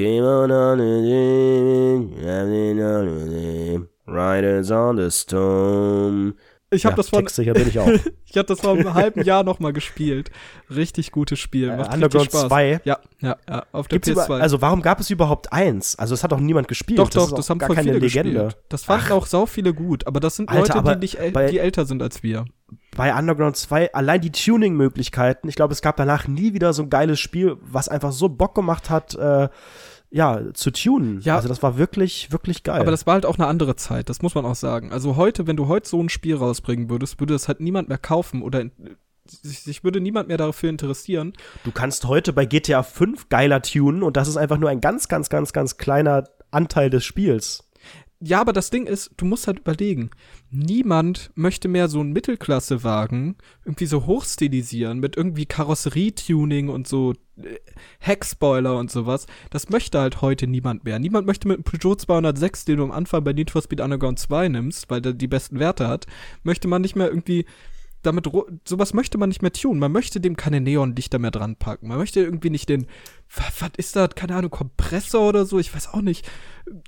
[4.07, 6.35] Riders on the Storm.
[6.71, 7.89] Ich habe ja, das von, textsicher bin ich auch.
[8.27, 10.31] ich habe das vor einem halben Jahr noch mal gespielt.
[10.69, 11.71] Richtig gutes Spiel.
[11.71, 12.49] Äh, Macht Underground richtig Spaß.
[12.49, 12.81] 2?
[12.85, 14.41] Ja, ja, ja, auf der Gibt's über, PS2.
[14.41, 15.97] also warum gab es überhaupt eins?
[15.97, 16.99] Also es hat doch niemand gespielt.
[16.99, 18.45] doch, das doch, auch das haben gar voll keine viele Legende.
[18.45, 18.65] gespielt.
[18.69, 21.47] Das fanden auch sau viele gut, aber das sind Alter, Leute, die, nicht äl bei-
[21.47, 22.45] die älter sind als wir.
[22.97, 26.91] Bei Underground 2, allein die Tuning-Möglichkeiten, ich glaube, es gab danach nie wieder so ein
[26.91, 29.49] geiles Spiel, was einfach so Bock gemacht hat, äh,
[30.11, 31.21] ja, zu tunen.
[31.21, 31.37] Ja.
[31.37, 32.81] Also das war wirklich, wirklich geil.
[32.81, 34.93] Aber das war halt auch eine andere Zeit, das muss man auch sagen.
[34.93, 37.99] Also heute, wenn du heute so ein Spiel rausbringen würdest, würde es halt niemand mehr
[37.99, 38.65] kaufen oder
[39.29, 41.33] sich, sich würde niemand mehr dafür interessieren.
[41.65, 45.09] Du kannst heute bei GTA 5 geiler tunen und das ist einfach nur ein ganz,
[45.09, 47.65] ganz, ganz, ganz kleiner Anteil des Spiels.
[48.21, 50.11] Ja, aber das Ding ist, du musst halt überlegen,
[50.51, 57.57] niemand möchte mehr so einen Mittelklassewagen irgendwie so hochstilisieren mit irgendwie Karosserietuning und so äh,
[57.99, 59.27] Heckspoiler und sowas.
[59.51, 60.99] Das möchte halt heute niemand mehr.
[60.99, 64.19] Niemand möchte mit einem Peugeot 206, den du am Anfang bei Need for Speed Underground
[64.19, 66.07] 2 nimmst, weil der die besten Werte hat,
[66.43, 67.45] möchte man nicht mehr irgendwie
[68.07, 68.31] damit
[68.65, 69.79] sowas möchte man nicht mehr tun.
[69.79, 71.89] Man möchte dem keine Neonlichter mehr dran packen.
[71.89, 72.87] Man möchte irgendwie nicht den
[73.29, 74.11] was, ist das?
[74.15, 76.29] Keine Ahnung, Kompressor oder so, ich weiß auch nicht.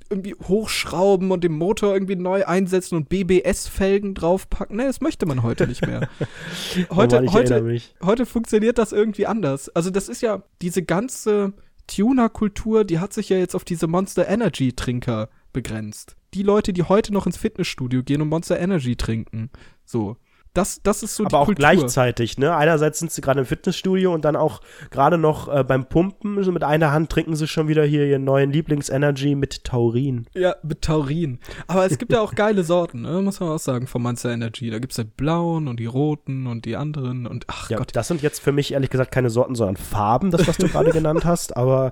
[0.09, 4.77] Irgendwie hochschrauben und den Motor irgendwie neu einsetzen und BBS-Felgen draufpacken.
[4.77, 6.09] Nee, das möchte man heute nicht mehr.
[6.89, 9.69] heute, Oh heute, heute funktioniert das irgendwie anders.
[9.69, 11.53] Also das ist ja diese ganze
[11.87, 16.15] Tuner-Kultur, die hat sich ja jetzt auf diese Monster Energy Trinker begrenzt.
[16.33, 19.49] Die Leute, die heute noch ins Fitnessstudio gehen und Monster Energy trinken.
[19.85, 20.17] So.
[20.53, 21.59] Das, das ist so Aber die auch Kultur.
[21.59, 22.55] gleichzeitig, ne?
[22.55, 26.51] Einerseits sind sie gerade im Fitnessstudio und dann auch gerade noch äh, beim Pumpen, so
[26.51, 30.25] mit einer Hand trinken sie schon wieder hier ihren neuen Lieblings-Energy mit Taurin.
[30.33, 31.39] Ja, mit Taurin.
[31.67, 33.21] Aber es gibt ja auch geile Sorten, ne?
[33.21, 34.71] muss man auch sagen, von Monster Energy.
[34.71, 37.95] Da gibt's ja blauen und die roten und die anderen und ach Ja, Gott.
[37.95, 40.91] das sind jetzt für mich ehrlich gesagt keine Sorten, sondern Farben, das, was du gerade
[40.91, 41.55] genannt hast.
[41.57, 41.91] Aber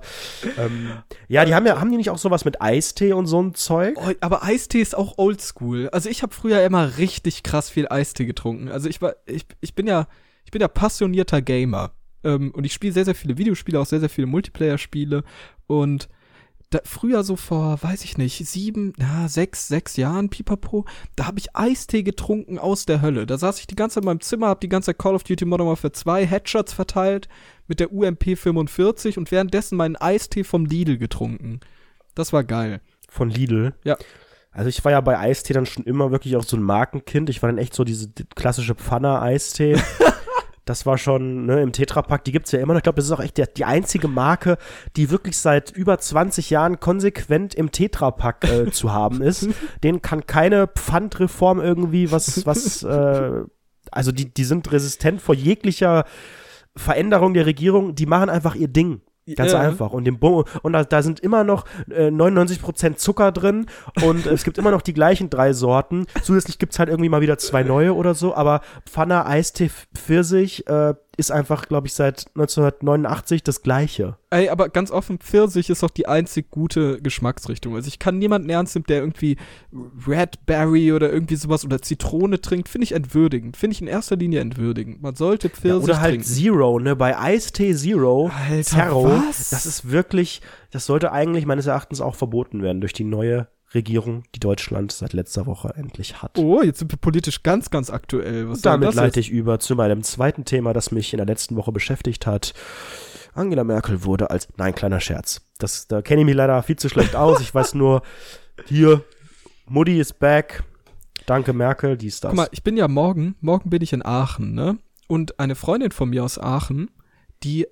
[0.58, 0.90] ähm,
[1.28, 3.94] ja, die haben ja, haben die nicht auch sowas mit Eistee und so ein Zeug?
[3.96, 5.88] Oh, aber Eistee ist auch oldschool.
[5.90, 8.47] Also ich habe früher immer richtig krass viel Eistee getrunken.
[8.70, 10.06] Also ich war, ich, ich bin ja,
[10.44, 11.92] ich bin ja passionierter Gamer.
[12.24, 15.24] Ähm, und ich spiele sehr, sehr viele Videospiele, auch sehr, sehr viele Multiplayer-Spiele.
[15.66, 16.08] Und
[16.70, 20.84] da, früher so vor, weiß ich nicht, sieben, na, sechs, sechs Jahren, pipapo,
[21.16, 23.26] da habe ich Eistee getrunken aus der Hölle.
[23.26, 25.24] Da saß ich die ganze Zeit in meinem Zimmer, habe die ganze Zeit Call of
[25.24, 27.28] Duty Modern Warfare 2 Headshots verteilt
[27.68, 31.60] mit der UMP 45 und währenddessen meinen Eistee vom Lidl getrunken.
[32.14, 32.80] Das war geil.
[33.08, 33.74] Von Lidl.
[33.84, 33.96] Ja.
[34.58, 37.30] Also ich war ja bei Eistee dann schon immer wirklich auch so ein Markenkind.
[37.30, 39.76] Ich war dann echt so diese die klassische Pfanner-Eistee.
[40.64, 42.80] Das war schon, ne, im Tetrapack, die gibt's ja immer noch.
[42.80, 44.58] Ich glaube, das ist auch echt der, die einzige Marke,
[44.96, 49.48] die wirklich seit über 20 Jahren konsequent im Tetrapack äh, zu haben ist.
[49.82, 53.44] Den kann keine Pfandreform irgendwie was, was, äh,
[53.90, 56.04] also die, die sind resistent vor jeglicher
[56.76, 57.94] Veränderung der Regierung.
[57.94, 59.00] Die machen einfach ihr Ding.
[59.34, 59.60] Ganz Ja.
[59.60, 59.92] einfach.
[59.92, 63.66] Und, dem Bo und da, da sind immer noch äh, 99% Zucker drin
[64.04, 66.06] und es gibt immer noch die gleichen drei Sorten.
[66.22, 70.94] Zusätzlich gibt's halt irgendwie mal wieder zwei neue oder so, aber Pfanner, Eistee, Pfirsich äh,
[71.18, 74.16] ist einfach, glaube ich, seit 1989 das gleiche.
[74.30, 77.74] Ey, aber ganz offen, Pfirsich ist doch die einzig gute Geschmacksrichtung.
[77.74, 79.36] Also ich kann niemanden ernst nehmen, der irgendwie
[80.06, 82.68] Redberry oder irgendwie sowas oder Zitrone trinkt.
[82.68, 83.56] Finde ich entwürdigend.
[83.56, 85.02] Finde ich in erster Linie entwürdigend.
[85.02, 86.26] Man sollte Ja, Pfirsich oder halt trinken.
[86.26, 86.94] Zero, ne?
[86.94, 89.50] Bei Eistee Zero, Alter, Zero, was?
[89.50, 94.24] das ist wirklich, das sollte eigentlich meines Erachtens auch verboten werden durch die neue Regierung,
[94.34, 96.38] die Deutschland seit letzter Woche endlich hat.
[96.38, 98.48] Oh, jetzt sind wir politisch ganz, ganz aktuell.
[98.48, 101.72] Was damit leite ich über zu meinem zweiten Thema, das mich in der letzten Woche
[101.72, 102.54] beschäftigt hat.
[103.34, 105.42] Angela Merkel wurde als, nein, kleiner Scherz.
[105.58, 107.40] Das, da kenne ich mich leider viel zu schlecht aus.
[107.40, 108.02] Ich weiß nur,
[108.66, 109.04] hier,
[109.66, 110.64] Mutti ist back.
[111.26, 112.30] Danke Merkel, dies, das.
[112.30, 114.78] Guck mal, ich bin ja morgen, morgen bin ich in Aachen, ne?
[115.08, 116.90] Und eine Freundin von mir aus Aachen,
[117.42, 117.66] die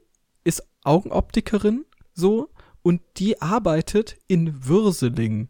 [0.44, 2.50] ist Augenoptikerin, so,
[2.82, 5.48] und die arbeitet in Würseling.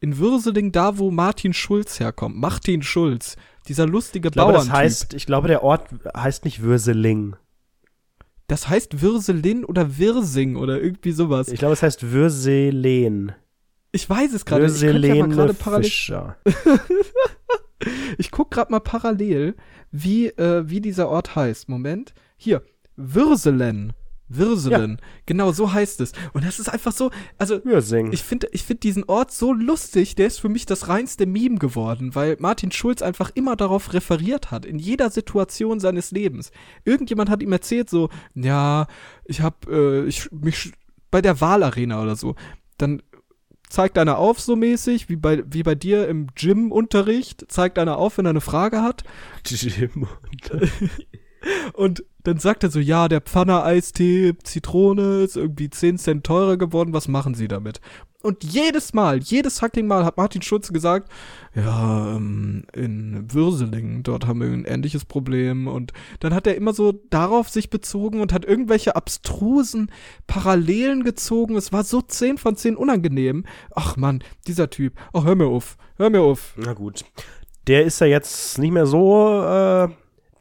[0.00, 2.36] In Würseling, da wo Martin Schulz herkommt.
[2.36, 7.36] Martin Schulz, dieser lustige ich glaube, das heißt, ich glaube, der Ort heißt nicht Würseling.
[8.48, 11.48] Das heißt Würselin oder Wirsing oder irgendwie sowas.
[11.48, 13.32] Ich glaube, es heißt Würselen.
[13.90, 14.66] Ich weiß es gerade.
[14.66, 15.84] Ich Würselene gerade parallel.
[15.84, 16.36] Fischer.
[18.18, 19.54] Ich guck gerade mal parallel,
[19.90, 21.68] wie, äh, wie dieser Ort heißt.
[21.68, 22.14] Moment.
[22.36, 22.62] Hier.
[22.96, 23.92] Würselen.
[24.28, 25.00] Würselen.
[25.26, 26.12] Genau, so heißt es.
[26.32, 28.12] Und das ist einfach so, also Würsing.
[28.12, 31.58] ich finde ich find diesen Ort so lustig, der ist für mich das reinste Meme
[31.58, 36.50] geworden, weil Martin Schulz einfach immer darauf referiert hat, in jeder Situation seines Lebens.
[36.84, 38.86] Irgendjemand hat ihm erzählt so, ja,
[39.24, 40.72] ich hab, äh, ich, mich,
[41.10, 42.34] bei der Wahlarena oder so,
[42.78, 43.02] dann
[43.68, 48.18] zeigt einer auf so mäßig, wie bei, wie bei dir im Gym-Unterricht, zeigt einer auf,
[48.18, 49.04] wenn er eine Frage hat.
[49.44, 50.06] Jim.
[51.72, 56.92] Und dann sagt er so, ja, der Pfanne-Eistee, Zitrone ist irgendwie 10 Cent teurer geworden,
[56.92, 57.80] was machen Sie damit?
[58.26, 61.08] Und jedes Mal, jedes fucking Mal hat Martin Schulz gesagt,
[61.54, 65.68] ja, ähm, in Würselingen, dort haben wir ein ähnliches Problem.
[65.68, 69.92] Und dann hat er immer so darauf sich bezogen und hat irgendwelche abstrusen
[70.26, 71.54] Parallelen gezogen.
[71.54, 73.44] Es war so 10 von 10 unangenehm.
[73.72, 74.94] Ach Mann, dieser Typ.
[75.12, 76.54] Ach, hör mir auf, hör mir auf.
[76.56, 77.04] Na gut.
[77.68, 79.88] Der ist ja jetzt nicht mehr so äh,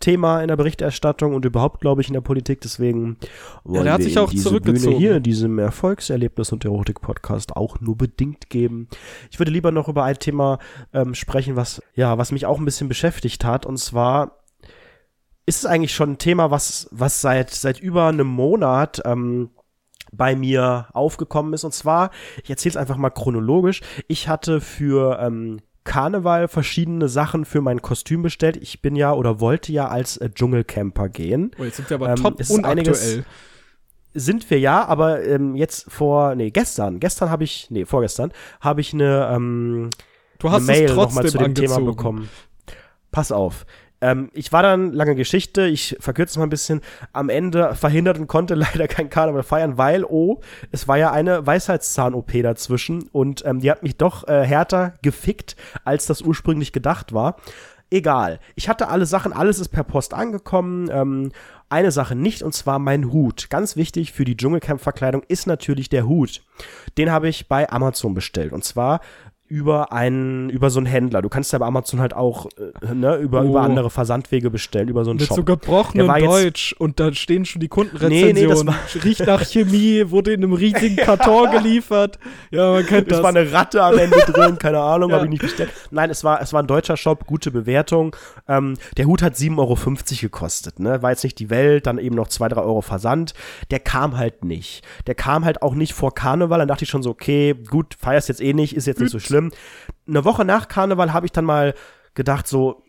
[0.06, 2.62] Thema in der Berichterstattung und überhaupt, glaube ich, in der Politik.
[2.62, 3.18] Deswegen
[3.64, 4.84] wollen hat wir sich ihm auch diese zurückgezogen.
[4.84, 8.88] Bühne hier in diesem Erfolgserlebnis und Erotik-Podcast auch nur bedingt geben.
[9.32, 10.60] Ich würde lieber noch über ein Thema
[10.94, 13.66] ähm, sprechen, was ja, was mich auch ein bisschen beschäftigt hat.
[13.66, 14.44] Und zwar
[15.48, 19.50] ist es eigentlich schon ein Thema, was was seit seit über einem Monat ähm,
[20.12, 21.64] bei mir aufgekommen ist.
[21.64, 22.12] Und zwar,
[22.44, 23.82] ich erzähle es einfach mal chronologisch.
[24.08, 28.58] Ich hatte für ähm, Karneval verschiedene Sachen für mein Kostüm bestellt.
[28.58, 31.52] Ich bin ja oder wollte ja als äh, Dschungelcamper gehen.
[31.58, 33.24] Oh, jetzt sind wir aber Ähm, top unaktuell.
[34.14, 38.82] Sind wir ja, aber ähm, jetzt vor, nee, gestern, gestern habe ich, nee, vorgestern, habe
[38.82, 39.90] ich eine, ähm,
[40.40, 41.76] Du eine hast Mail es nochmal trotzdem zu dem angezogen.
[41.76, 42.30] Thema bekommen.
[43.12, 43.66] Pass auf.
[44.06, 48.28] Ähm, ich war dann, lange Geschichte, ich verkürze mal ein bisschen, am Ende verhindert und
[48.28, 50.42] konnte leider kein Karneval feiern, weil, oh,
[50.72, 55.56] es war ja eine Weisheitszahn-OP dazwischen und ähm, die hat mich doch äh, härter gefickt,
[55.84, 57.38] als das ursprünglich gedacht war.
[57.90, 58.40] Egal.
[58.56, 60.90] Ich hatte alle Sachen, alles ist per Post angekommen.
[60.92, 61.32] Ähm,
[61.70, 63.50] eine Sache nicht, und zwar mein Hut.
[63.50, 66.44] Ganz wichtig für die Dschungelcamp-Verkleidung ist natürlich der Hut.
[66.98, 68.54] Den habe ich bei Amazon bestellt.
[68.54, 69.02] Und zwar
[69.48, 71.22] über einen, über so einen Händler.
[71.22, 72.48] Du kannst ja bei Amazon halt auch,
[72.82, 73.50] äh, ne, über, Oh.
[73.50, 75.38] über andere Versandwege bestellen, über so einen Mit Shop.
[75.38, 78.74] so gebrochenem Deutsch und da stehen schon die Nee, nee, Kundenrezensionen.
[78.94, 82.18] das Riecht nach Chemie, wurde in einem riesigen Karton geliefert.
[82.50, 83.24] Ja, man kennt Es das.
[83.24, 85.18] war eine Ratte am Ende drin, keine Ahnung, Ja.
[85.18, 85.70] habe ich nicht bestellt.
[85.92, 88.16] Nein, es war, es war ein deutscher Shop, gute Bewertung.
[88.48, 89.78] Ähm, der Hut hat 7,50 Euro
[90.22, 91.04] gekostet, ne?
[91.04, 93.34] War jetzt nicht die Welt, dann eben noch 2, 3 Euro Versand.
[93.70, 94.84] Der kam halt nicht.
[95.06, 96.58] Der kam halt auch nicht vor Karneval.
[96.58, 99.20] Dann dachte ich schon so, okay, gut, feierst jetzt eh nicht, ist jetzt nicht so
[99.20, 99.35] schlimm.
[99.38, 101.74] Eine Woche nach Karneval habe ich dann mal
[102.14, 102.86] gedacht, so,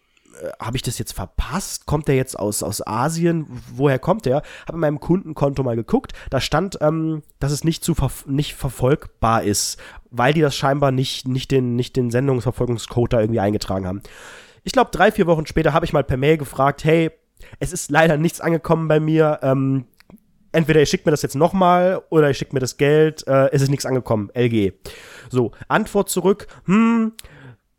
[0.61, 1.87] habe ich das jetzt verpasst?
[1.87, 3.47] Kommt der jetzt aus, aus Asien?
[3.75, 4.43] Woher kommt der?
[4.67, 6.13] Habe in meinem Kundenkonto mal geguckt.
[6.31, 9.79] Da stand, ähm, dass es nicht zu ver nicht verfolgbar ist,
[10.11, 14.03] weil die das scheinbar nicht, nicht den, nicht den Sendungsverfolgungscode da irgendwie eingetragen haben.
[14.65, 17.11] Ich glaube, drei, vier Wochen später habe ich mal per Mail gefragt, hey,
[17.61, 19.41] es ist leider nichts angekommen bei mir.
[19.43, 19.87] Ähm,
[20.53, 23.27] entweder ihr schickt mir das jetzt nochmal oder ihr schickt mir das Geld.
[23.27, 24.31] Äh, es ist nichts angekommen.
[24.35, 24.73] LG.
[25.29, 26.47] So, Antwort zurück.
[26.65, 27.13] Hm,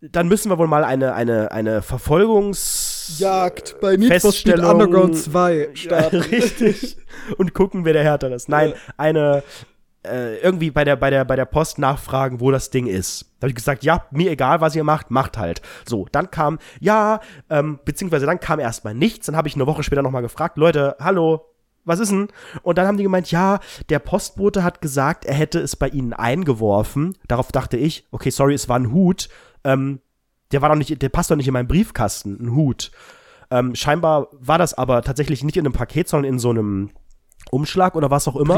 [0.02, 3.16] dann müssen wir wohl mal eine, eine, eine Verfolgungs...
[3.20, 6.18] Jagd bei Need for Speed Underground 2 Ja, starten.
[6.18, 6.98] richtig.
[7.38, 8.50] Und gucken, wer der härter ist.
[8.50, 9.44] Nein, eine
[10.08, 13.26] äh, irgendwie bei der, bei, der, bei der Post nachfragen, wo das Ding ist.
[13.40, 15.62] Da habe ich gesagt, ja, mir egal, was ihr macht, macht halt.
[15.86, 19.26] So, dann kam, ja, ähm, beziehungsweise dann kam erstmal nichts.
[19.26, 21.46] Dann habe ich eine Woche später nochmal gefragt, Leute, hallo,
[21.88, 22.28] was ist denn?
[22.62, 26.14] Und dann haben die gemeint, ja, der Postbote hat gesagt, er hätte es bei ihnen
[26.14, 27.18] eingeworfen.
[27.28, 29.30] Darauf dachte ich, okay, sorry, es war ein Hut.
[29.64, 30.02] Ähm,
[30.52, 32.92] der war doch nicht, der passt doch nicht in meinen Briefkasten, ein Hut.
[33.50, 36.92] Ähm, scheinbar war das aber tatsächlich nicht in einem Paket, sondern in so einem
[37.52, 38.56] Umschlag oder was auch immer.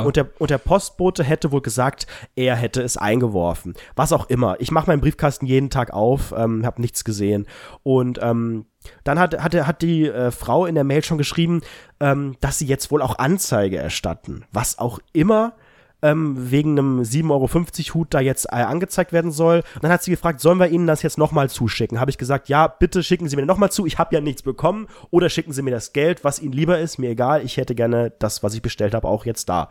[0.00, 2.06] Ähm, und, der, und der Postbote hätte wohl gesagt,
[2.36, 3.74] er hätte es eingeworfen.
[3.96, 4.56] Was auch immer.
[4.60, 7.46] Ich mache meinen Briefkasten jeden Tag auf, ähm, habe nichts gesehen.
[7.82, 8.66] Und ähm,
[9.04, 11.62] dann hat, hat, hat die äh, Frau in der Mail schon geschrieben,
[12.00, 14.44] ähm, dass sie jetzt wohl auch Anzeige erstatten.
[14.52, 15.54] Was auch immer
[16.02, 19.62] ähm, wegen einem 7,50 Euro Hut da jetzt äh, angezeigt werden soll.
[19.74, 22.00] Und dann hat sie gefragt, sollen wir Ihnen das jetzt nochmal zuschicken?
[22.00, 24.88] Habe ich gesagt, ja, bitte schicken Sie mir nochmal zu, ich habe ja nichts bekommen.
[25.10, 28.12] Oder schicken Sie mir das Geld, was Ihnen lieber ist, mir egal, ich hätte gerne
[28.18, 29.70] das, was ich bestellt habe, auch jetzt da.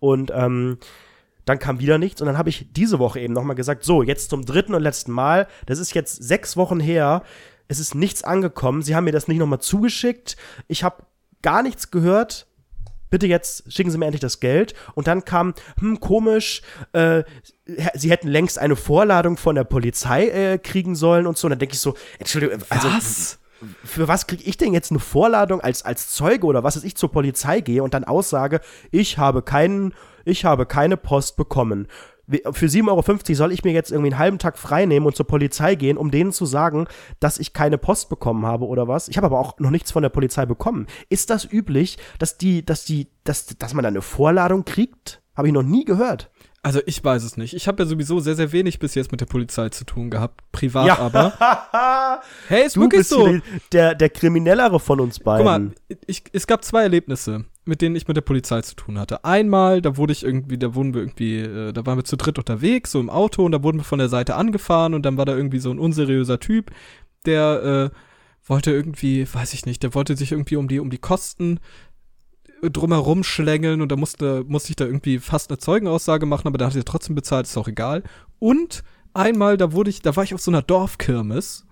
[0.00, 0.78] Und ähm,
[1.44, 2.20] dann kam wieder nichts.
[2.20, 5.12] Und dann habe ich diese Woche eben nochmal gesagt, so, jetzt zum dritten und letzten
[5.12, 7.22] Mal, das ist jetzt sechs Wochen her,
[7.68, 10.36] es ist nichts angekommen, sie haben mir das nicht nochmal zugeschickt,
[10.66, 11.02] ich habe
[11.42, 12.46] gar nichts gehört,
[13.10, 14.74] bitte jetzt schicken Sie mir endlich das Geld.
[14.94, 17.24] Und dann kam, hm, komisch, äh,
[17.94, 21.46] Sie hätten längst eine Vorladung von der Polizei äh, kriegen sollen und so.
[21.46, 23.38] Und dann denke ich so, Entschuldigung, also Was?
[23.84, 26.96] für was kriege ich denn jetzt eine Vorladung als, als Zeuge oder was, dass ich
[26.96, 29.94] zur Polizei gehe und dann aussage, ich habe keinen,
[30.24, 31.88] ich habe keine Post bekommen.
[32.52, 35.26] Für 7,50 Euro soll ich mir jetzt irgendwie einen halben Tag frei nehmen und zur
[35.26, 36.86] Polizei gehen, um denen zu sagen,
[37.20, 39.08] dass ich keine Post bekommen habe oder was.
[39.08, 40.86] Ich habe aber auch noch nichts von der Polizei bekommen.
[41.08, 45.22] Ist das üblich, dass die, dass die, dass, dass man da eine Vorladung kriegt?
[45.34, 46.30] Habe ich noch nie gehört.
[46.62, 47.54] Also ich weiß es nicht.
[47.54, 50.42] Ich habe ja sowieso sehr, sehr wenig bis jetzt mit der Polizei zu tun gehabt.
[50.52, 50.98] Privat ja.
[50.98, 52.20] aber.
[52.48, 53.38] hey, ist du wirklich bist so.
[53.72, 55.46] Der, der Kriminellere von uns beiden.
[55.46, 58.98] Guck mal, ich, es gab zwei Erlebnisse, mit denen ich mit der Polizei zu tun
[58.98, 59.24] hatte.
[59.24, 62.38] Einmal, da wurde ich irgendwie, da wurden wir irgendwie, äh, da waren wir zu dritt
[62.38, 65.26] unterwegs, so im Auto, und da wurden wir von der Seite angefahren und dann war
[65.26, 66.70] da irgendwie so ein unseriöser Typ,
[67.26, 70.98] der äh, wollte irgendwie, weiß ich nicht, der wollte sich irgendwie um die, um die
[70.98, 71.60] Kosten
[72.62, 76.66] drumherum schlängeln und da musste, musste ich da irgendwie fast eine Zeugenaussage machen, aber da
[76.66, 78.02] hat er trotzdem bezahlt, ist auch egal.
[78.38, 81.66] Und einmal, da wurde ich, da war ich auf so einer Dorfkirmes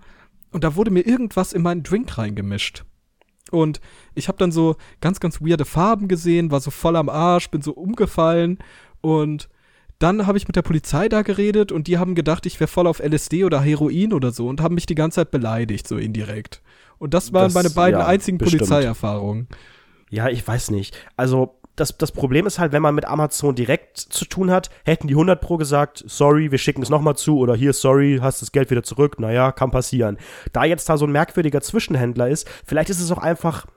[0.51, 2.85] und da wurde mir irgendwas in meinen Drink reingemischt.
[3.49, 3.79] Und
[4.15, 7.61] ich habe dann so ganz, ganz weirde Farben gesehen, war so voll am Arsch, bin
[7.61, 8.59] so umgefallen
[9.01, 9.49] und
[9.99, 12.85] dann habe ich mit der Polizei da geredet und die haben gedacht, ich wäre voll
[12.85, 16.61] auf LSD oder Heroin oder so und haben mich die ganze Zeit beleidigt, so indirekt.
[16.99, 18.37] Und das waren das, meine beiden ja, einzigen.
[18.37, 19.47] Polizeierfahrungen.
[20.09, 20.95] Ja, ich weiß nicht.
[21.15, 25.07] Also, das, das Problem ist halt, wenn man mit Amazon direkt zu tun hat, hätten
[25.07, 28.51] die 100 Pro gesagt, sorry, wir schicken es nochmal zu oder hier, sorry, hast das
[28.51, 29.19] Geld wieder zurück.
[29.19, 30.17] Naja, kann passieren.
[30.51, 33.67] Da jetzt da so ein merkwürdiger Zwischenhändler ist, vielleicht ist es auch einfach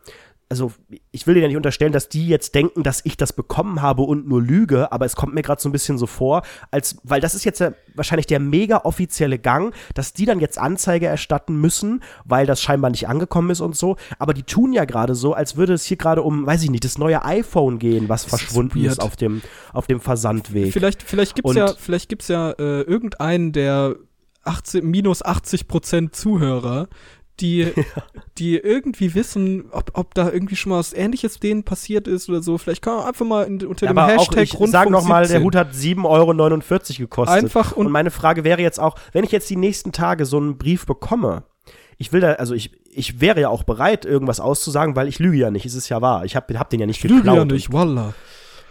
[0.51, 0.73] also
[1.13, 4.03] ich will dir ja nicht unterstellen, dass die jetzt denken, dass ich das bekommen habe
[4.03, 7.21] und nur lüge, aber es kommt mir gerade so ein bisschen so vor, als weil
[7.21, 11.61] das ist jetzt ja wahrscheinlich der mega offizielle Gang, dass die dann jetzt Anzeige erstatten
[11.61, 15.35] müssen, weil das scheinbar nicht angekommen ist und so, aber die tun ja gerade so,
[15.35, 18.31] als würde es hier gerade um, weiß ich nicht, das neue iPhone gehen, was das
[18.31, 20.73] verschwunden ist, ist, auf dem auf dem Versandweg.
[20.73, 23.95] Vielleicht vielleicht gibt's und ja vielleicht gibt's ja äh, irgendeinen der
[24.43, 26.89] 80, minus 80 Prozent Zuhörer,
[27.41, 28.03] die, ja.
[28.39, 32.43] die irgendwie wissen, ob, ob da irgendwie schon mal was ähnliches denen passiert ist oder
[32.43, 32.59] so.
[32.59, 35.05] Vielleicht kann man einfach mal in, unter ja, dem aber Hashtag auch ich sag noch
[35.05, 36.35] mal, der Hut hat 7,49 Euro
[36.99, 37.45] gekostet.
[37.45, 40.37] Einfach und, und meine Frage wäre jetzt auch, wenn ich jetzt die nächsten Tage so
[40.37, 41.45] einen Brief bekomme,
[41.99, 45.37] ich will da, also ich, ich wäre ja auch bereit, irgendwas auszusagen, weil ich lüge
[45.37, 46.25] ja nicht, es ist ja wahr.
[46.25, 47.25] Ich habe hab den ja nicht ich geklaut.
[47.25, 48.15] Lüge ja nicht, wallah.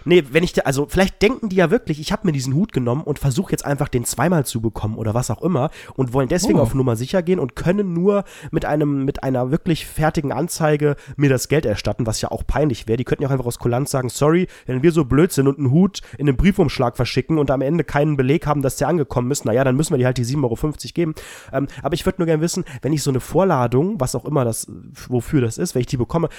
[0.05, 3.03] Nee, wenn ich, also vielleicht denken die ja wirklich, ich habe mir diesen Hut genommen
[3.03, 6.59] und versuche jetzt einfach den zweimal zu bekommen oder was auch immer und wollen deswegen
[6.59, 6.63] oh.
[6.63, 11.29] auf Nummer sicher gehen und können nur mit einem, mit einer wirklich fertigen Anzeige mir
[11.29, 12.97] das Geld erstatten, was ja auch peinlich wäre.
[12.97, 15.57] Die könnten ja auch einfach aus Kulanz sagen, sorry, wenn wir so blöd sind und
[15.57, 19.31] einen Hut in einem Briefumschlag verschicken und am Ende keinen Beleg haben, dass der angekommen
[19.31, 21.15] ist, naja, dann müssen wir die halt die 7,50 Euro geben.
[21.51, 24.45] Ähm, aber ich würde nur gerne wissen, wenn ich so eine Vorladung, was auch immer
[24.45, 24.67] das,
[25.07, 26.29] wofür das ist, wenn ich die bekomme,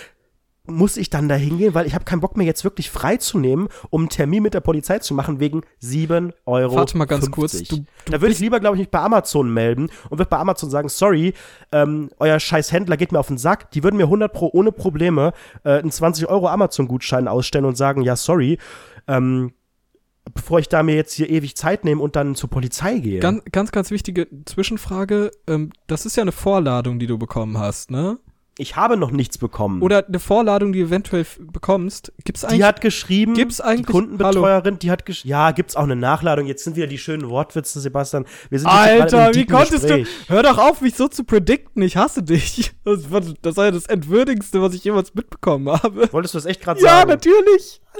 [0.66, 4.02] muss ich dann da hingehen, weil ich habe keinen Bock mehr jetzt wirklich freizunehmen, um
[4.02, 6.76] einen Termin mit der Polizei zu machen wegen 7 Euro.
[6.76, 7.62] Warte mal ganz kurz.
[7.64, 10.38] Du, du da würde ich lieber, glaube ich, mich bei Amazon melden und würde bei
[10.38, 11.34] Amazon sagen, sorry,
[11.72, 13.70] ähm, euer scheiß Händler geht mir auf den Sack.
[13.72, 15.32] Die würden mir 100 Pro ohne Probleme
[15.64, 18.58] äh, einen 20 Euro Amazon-Gutschein ausstellen und sagen, ja, sorry,
[19.08, 19.52] ähm,
[20.34, 23.20] bevor ich da mir jetzt hier ewig Zeit nehme und dann zur Polizei gehe.
[23.20, 25.30] Ganz, ganz, ganz wichtige Zwischenfrage.
[25.46, 28.18] Ähm, das ist ja eine Vorladung, die du bekommen hast, ne?
[28.58, 29.80] Ich habe noch nichts bekommen.
[29.80, 32.12] Oder eine Vorladung, die du eventuell bekommst.
[32.24, 32.58] Gibt's eigentlich?
[32.58, 33.34] Die hat geschrieben.
[33.34, 33.86] Gibt's eigentlich?
[33.86, 34.76] Die Kundenbetreuerin, Hallo?
[34.76, 35.30] die hat geschrieben.
[35.30, 36.46] Ja, gibt's auch eine Nachladung.
[36.46, 38.26] Jetzt sind wieder die schönen Wortwitze, Sebastian.
[38.64, 40.08] Alter, wie konntest Gespräch.
[40.26, 40.34] du?
[40.34, 41.82] Hör doch auf, mich so zu predikten.
[41.82, 42.72] Ich hasse dich.
[42.84, 43.02] Das,
[43.40, 46.12] das war ja das Entwürdigste, was ich jemals mitbekommen habe.
[46.12, 47.08] Wolltest du das echt gerade sagen?
[47.08, 47.80] Ja, natürlich.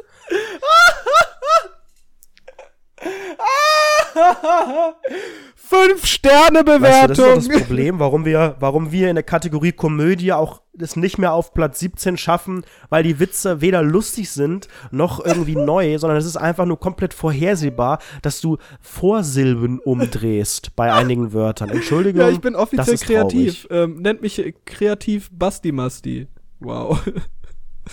[5.54, 6.82] Fünf Sterne Bewertung.
[6.82, 10.62] Weißt du, das ist das Problem, warum wir, warum wir in der Kategorie Komödie auch
[10.78, 15.56] es nicht mehr auf Platz 17 schaffen, weil die Witze weder lustig sind noch irgendwie
[15.56, 21.70] neu, sondern es ist einfach nur komplett vorhersehbar, dass du Vorsilben umdrehst bei einigen Wörtern.
[21.70, 22.20] Entschuldigung.
[22.20, 23.66] Ja, ich bin offiziell kreativ.
[23.70, 26.28] Ähm, nennt mich kreativ Basti Masti.
[26.60, 27.00] Wow.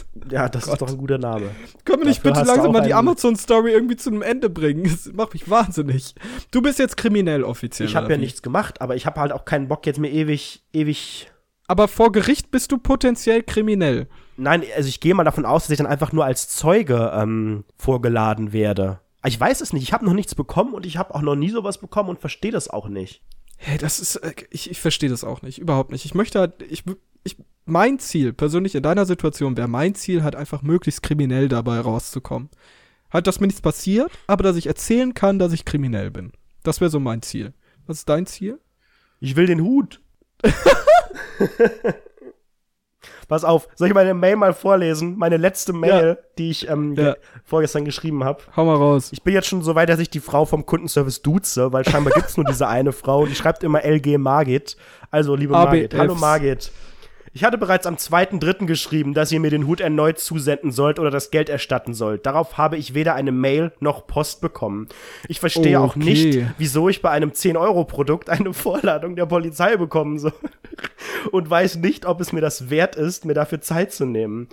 [0.32, 0.74] Ja, das Gott.
[0.74, 1.52] ist doch ein guter Name.
[1.86, 4.84] Können wir nicht Dafür bitte langsam mal die Amazon-Story irgendwie zu einem Ende bringen?
[4.84, 6.16] Das macht mich wahnsinnig.
[6.52, 7.88] Du bist jetzt kriminell offiziell.
[7.88, 10.64] Ich habe ja nichts gemacht, aber ich habe halt auch keinen Bock, jetzt mir ewig,
[10.74, 11.32] ewig.
[11.68, 14.08] Aber vor Gericht bist du potenziell kriminell.
[14.38, 17.64] Nein, also ich gehe mal davon aus, dass ich dann einfach nur als Zeuge ähm,
[17.78, 19.00] vorgeladen werde.
[19.26, 19.84] Ich weiß es nicht.
[19.84, 22.52] Ich habe noch nichts bekommen und ich habe auch noch nie sowas bekommen und verstehe
[22.52, 23.22] das auch nicht.
[23.58, 26.06] Hey, das ist, äh, ich, ich verstehe das auch nicht, überhaupt nicht.
[26.06, 26.84] Ich möchte halt, ich,
[27.24, 31.80] ich mein Ziel, persönlich in deiner Situation, wäre mein Ziel halt einfach möglichst kriminell dabei
[31.80, 32.50] rauszukommen.
[33.12, 36.32] Halt, dass mir nichts passiert, aber dass ich erzählen kann, dass ich kriminell bin.
[36.64, 37.54] Das wäre so mein Ziel.
[37.86, 38.60] Was ist dein Ziel?
[39.20, 40.02] Ich will den Hut.
[43.28, 45.18] Pass auf, soll ich meine Mail mal vorlesen?
[45.18, 46.28] Meine letzte Mail, ja.
[46.38, 47.16] die ich ähm, ja.
[47.44, 48.40] vorgestern geschrieben habe.
[48.56, 49.10] Hau mal raus.
[49.12, 52.14] Ich bin jetzt schon so weit, dass ich die Frau vom Kundenservice duze, weil scheinbar
[52.14, 54.78] gibt's nur diese eine Frau, die schreibt immer LG Margit.
[55.12, 55.94] Also, liebe Margit.
[55.94, 56.72] Hallo Margit.
[57.38, 58.66] Ich hatte bereits am 2.3.
[58.66, 62.26] geschrieben, dass ihr mir den Hut erneut zusenden sollt oder das Geld erstatten sollt.
[62.26, 64.88] Darauf habe ich weder eine Mail noch Post bekommen.
[65.28, 66.00] Ich verstehe auch Okay.
[66.00, 70.34] nicht, wieso ich bei einem 10-Euro-Produkt eine Vorladung der Polizei bekommen soll.
[71.32, 74.48] Und weiß nicht, ob es mir das wert ist, mir dafür Zeit zu nehmen.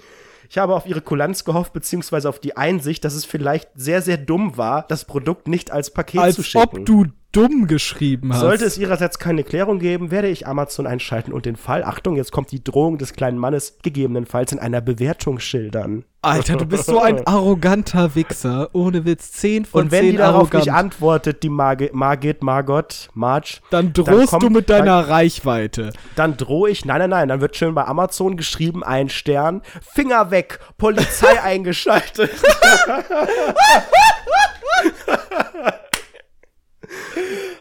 [0.50, 4.18] Ich habe auf ihre Kulanz gehofft, beziehungsweise auf die Einsicht, dass es vielleicht sehr, sehr
[4.18, 6.80] dumm war, das Produkt nicht als Paket zu Als schicken.
[6.80, 8.40] ob du dumm geschrieben hast.
[8.40, 12.32] Sollte es ihrerseits keine Klärung geben, werde ich Amazon einschalten und den Fall, Achtung, jetzt
[12.32, 16.04] kommt die Drohung des kleinen Mannes, gegebenenfalls in einer Bewertung schildern.
[16.22, 18.70] Alter, du bist so ein arroganter Wichser.
[18.72, 19.32] Ohne Witz.
[19.32, 20.64] 10 von Und wenn 10 die darauf arrogant.
[20.64, 25.90] nicht antwortet, die Margit, Margit, Margot, Marge, dann drohst kommt- du mit deiner Reichweite.
[26.16, 29.60] dann drohe ich, nein, nein, nein, dann wird schön bei Amazon geschrieben, ein Stern,
[29.92, 32.30] Finger weg, Polizei eingeschaltet.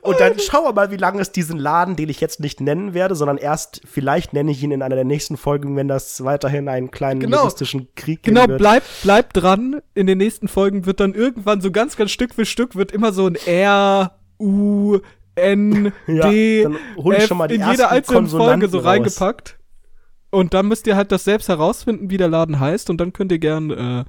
[0.02, 2.94] Und dann schauen wir mal, wie lange es diesen Laden, den ich jetzt nicht nennen
[2.94, 6.68] werde, sondern erst vielleicht nenne ich ihn in einer der nächsten Folgen, wenn das weiterhin
[6.68, 7.40] einen kleinen Genau.
[7.40, 8.84] juristischen Krieg geben Genau, wird.
[9.04, 9.82] bleib, dran.
[9.96, 13.14] In den nächsten Folgen wird dann irgendwann so ganz, ganz Stück für Stück wird immer
[13.14, 15.00] so ein R, U,
[15.36, 18.80] N, Ja, D, dann hol ich F schon mal die in jeder einzelnen Folge so
[18.80, 18.86] raus.
[18.88, 19.58] reingepackt.
[20.32, 22.90] Und dann müsst ihr halt das selbst herausfinden, wie der Laden heißt.
[22.90, 24.04] Und dann könnt ihr gern äh,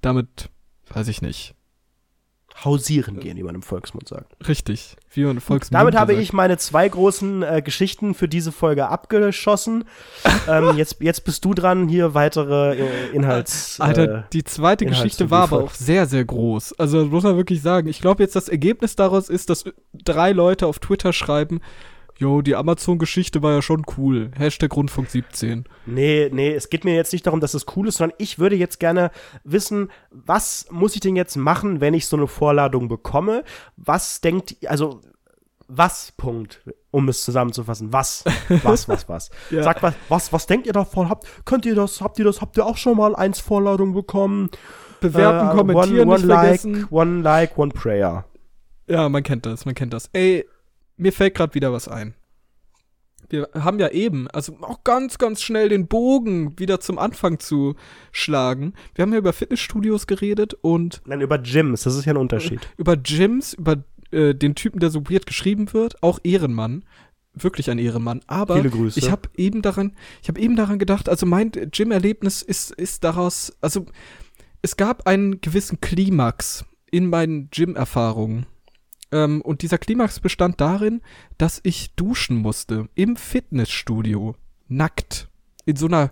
[0.00, 0.48] damit,
[0.94, 1.54] weiß ich nicht,
[2.64, 4.34] Hausieren gehen, wie man im Volksmund sagt.
[4.48, 6.22] richtig, wie man Volksmund Damit habe sagt.
[6.22, 9.84] ich meine zwei großen äh, Geschichten für diese Folge abgeschossen.
[10.48, 13.80] ähm, jetzt, jetzt bist du dran, hier weitere äh, Inhalts.
[13.80, 16.78] Alter, äh, die zweite Inhalt Geschichte war aber auch sehr, sehr groß.
[16.78, 17.88] Also muss man wirklich sagen.
[17.88, 21.60] Ich glaube jetzt, das Ergebnis daraus ist, dass drei Leute auf Twitter schreiben,
[22.20, 24.32] Jo, die Amazon-Geschichte war ja schon cool.
[24.36, 25.64] Hashtag Rundfunk 17.
[25.86, 28.56] Nee, nee, es geht mir jetzt nicht darum, dass es cool ist, sondern ich würde
[28.56, 29.12] jetzt gerne
[29.44, 33.44] wissen, was muss ich denn jetzt machen, wenn ich so eine Vorladung bekomme?
[33.76, 35.00] Was denkt, also,
[35.68, 36.60] was, Punkt,
[36.90, 38.24] um es zusammenzufassen, was,
[38.64, 39.30] was, was, was.
[39.50, 39.62] Ja.
[39.62, 41.08] Sagt was, was, was denkt ihr davon?
[41.08, 44.50] Habt, könnt ihr das, habt ihr das, habt ihr auch schon mal eins Vorladung bekommen?
[45.00, 46.86] Bewerten, Äh, kommentieren, one, nicht one like, vergessen.
[46.90, 48.24] One like, one prayer.
[48.88, 50.10] Ja, man kennt das, man kennt das.
[50.12, 50.44] Ey,
[50.98, 52.14] mir fällt gerade wieder was ein.
[53.30, 57.74] Wir haben ja eben, also auch ganz, ganz schnell den Bogen wieder zum Anfang zu
[58.10, 58.72] schlagen.
[58.94, 62.60] Wir haben ja über Fitnessstudios geredet und Nein, über Gyms, das ist ja ein Unterschied.
[62.78, 66.84] über Gyms, über äh, den Typen, der so weird geschrieben wird, auch Ehrenmann.
[67.34, 68.22] Wirklich ein Ehrenmann.
[68.26, 68.98] Aber Viele Grüße.
[68.98, 73.56] ich habe eben daran, ich habe eben daran gedacht, also mein Gym-Erlebnis ist, ist daraus,
[73.60, 73.84] also
[74.62, 78.46] es gab einen gewissen Klimax in meinen Gym-Erfahrungen.
[79.10, 81.00] Ähm, und dieser Klimax bestand darin,
[81.38, 84.34] dass ich duschen musste im Fitnessstudio.
[84.68, 85.28] Nackt.
[85.64, 86.10] In so einer,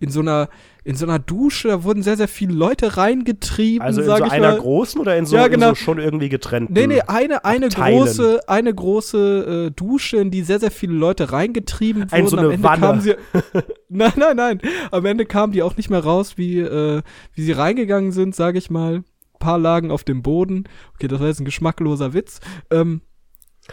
[0.00, 0.48] in so einer,
[0.84, 4.32] in so einer Dusche, da wurden sehr, sehr viele Leute reingetrieben, Also in so ich
[4.32, 4.58] einer mal.
[4.58, 5.68] großen oder in so, Ja, in genau.
[5.70, 6.72] so schon irgendwie getrennten?
[6.72, 7.98] Nee, nee, eine, eine Abteilen.
[7.98, 12.14] große, eine große äh, Dusche, in die sehr, sehr viele Leute reingetrieben wurden.
[12.14, 12.80] Ein, so Am eine Ende Wanne.
[12.80, 13.14] kamen sie.
[13.90, 14.60] nein, nein, nein.
[14.90, 17.02] Am Ende kamen die auch nicht mehr raus, wie, äh,
[17.34, 19.02] wie sie reingegangen sind, sage ich mal.
[19.38, 20.64] Paar lagen auf dem Boden.
[20.94, 22.40] Okay, das war jetzt ein geschmackloser Witz.
[22.70, 23.02] Ähm,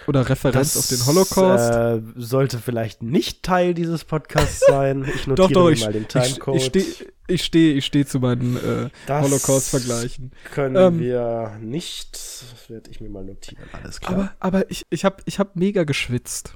[0.08, 1.74] oder Referenz auf den Holocaust.
[1.74, 5.04] Äh, sollte vielleicht nicht Teil dieses Podcasts sein.
[5.04, 6.58] Ich notiere doch, doch, ich, mal den ich, Timecode.
[6.58, 6.86] ich stehe
[7.28, 10.32] ich steh, ich steh zu meinen äh, Das Holocaust-Vergleichen.
[10.54, 12.14] Können Ähm, wir nicht.
[12.14, 13.64] Das werde ich mir mal notieren.
[13.72, 14.14] Alles klar.
[14.14, 16.54] Aber, aber ich, ich habe ich hab mega geschwitzt.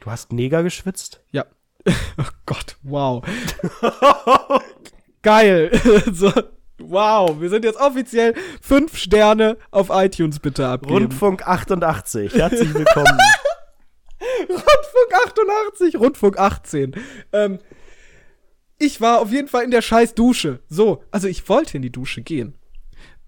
[0.00, 1.22] du hast Neger geschwitzt?
[1.30, 1.46] Ja.
[2.18, 3.24] oh Gott, wow.
[5.22, 5.70] Geil.
[6.12, 6.30] so,
[6.90, 10.94] wow, wir sind jetzt offiziell fünf Sterne auf iTunes bitte abgeben.
[10.94, 12.34] Rundfunk 88.
[12.34, 13.18] Herzlich willkommen.
[14.48, 16.94] Rundfunk 88, Rundfunk 18.
[17.32, 17.58] Ähm,
[18.78, 20.60] ich war auf jeden Fall in der scheiß Dusche.
[20.68, 22.56] So, also ich wollte in die Dusche gehen.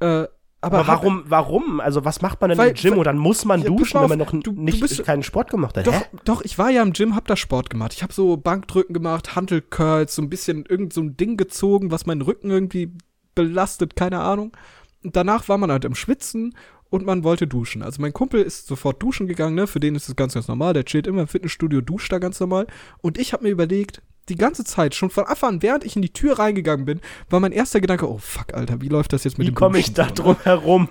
[0.00, 0.26] Äh,
[0.60, 1.80] aber, Aber warum, warum?
[1.80, 2.90] Also, was macht man denn Weil- im Gym?
[2.92, 4.80] weil- Und dann muss man Ja, duschen, mal wenn man auf, noch du- du nicht
[4.80, 5.86] bist- keinen Sport gemacht hat.
[5.86, 6.04] Doch, Hä?
[6.24, 7.92] doch, ich war ja im Gym, hab da Sport gemacht.
[7.94, 12.06] Ich habe so Bankdrücken gemacht, Hantelcurls, so ein bisschen irgend so ein Ding gezogen, was
[12.06, 12.92] meinen Rücken irgendwie
[13.46, 14.56] belastet, keine Ahnung.
[15.02, 16.54] Und danach war man halt im Schwitzen
[16.90, 17.82] und man wollte duschen.
[17.82, 19.66] Also mein Kumpel ist sofort duschen gegangen, ne?
[19.66, 20.72] Für den ist es ganz, ganz normal.
[20.72, 22.66] Der chillt immer im Fitnessstudio, duscht da ganz normal.
[23.00, 26.02] Und ich habe mir überlegt, die ganze Zeit, schon von Anfang an, während ich in
[26.02, 29.38] die Tür reingegangen bin, war mein erster Gedanke, oh fuck, Alter, wie läuft das jetzt
[29.38, 30.88] mit Wie dem komme ich da drum herum?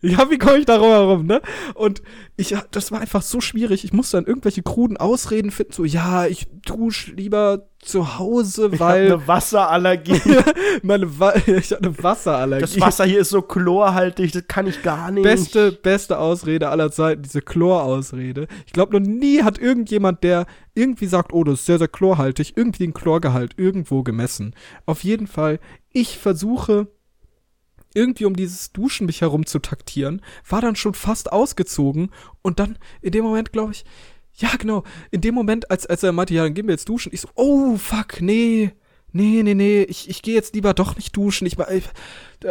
[0.00, 1.42] ja, wie komme ich darum herum, ne?
[1.74, 2.02] Und
[2.36, 3.84] ich, das war einfach so schwierig.
[3.84, 8.80] Ich musste dann irgendwelche kruden Ausreden finden, so, ja, ich dusche lieber zu Hause, Ich
[8.80, 10.20] habe weil eine Wasserallergie.
[10.82, 12.60] meine Wa ich hab eine Wasserallergie.
[12.62, 15.22] Das Wasser hier ist so chlorhaltig, das kann ich gar nicht.
[15.22, 18.48] Beste, beste Ausrede aller Zeiten, diese Chlorausrede.
[18.66, 22.56] Ich glaube, noch nie hat irgendjemand, der irgendwie sagt, oh, das ist sehr, sehr chlorhaltig,
[22.56, 24.54] irgendwie den Chlorgehalt irgendwo gemessen.
[24.84, 25.58] Auf jeden Fall,
[25.92, 26.88] ich versuche
[27.94, 32.10] irgendwie um dieses Duschen mich herum zu taktieren, war dann schon fast ausgezogen
[32.42, 33.84] und dann in dem Moment, glaube ich,
[34.36, 34.82] Ja, genau.
[35.10, 37.28] In dem Moment, als, als er meinte, ja, dann gehen wir jetzt duschen, ich so,
[37.34, 38.72] oh, fuck, nee.
[39.12, 41.46] Nee, nee, nee, ich, ich gehe jetzt lieber doch nicht duschen.
[41.46, 41.84] Ich war ich,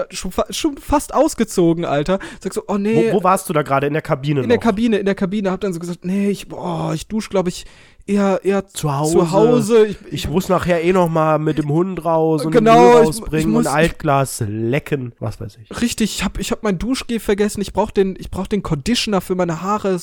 [0.10, 2.18] schon, schon fast ausgezogen, Alter.
[2.40, 3.12] Sag so, oh nee.
[3.12, 3.86] Wo, wo warst du da gerade?
[3.86, 4.50] In der Kabine In noch?
[4.50, 5.52] der Kabine, in der Kabine.
[5.52, 7.66] Hab dann so gesagt, nee, ich, boah, ich dusche, glaube ich,
[8.08, 9.14] eher, eher Zu Hause.
[9.14, 9.86] Zu Hause.
[9.86, 13.00] Ich, Ich muss nachher eh noch mal mit dem Hund raus und Genau, Müll ich-
[13.02, 15.82] ich rausbringen muss- und Altglas lecken, was weiß ich.
[15.82, 17.62] Richtig, ich hab, ich hab mein Duschgel vergessen.
[17.62, 20.00] Ich brauch den, ich brauch den Conditioner für meine Haare.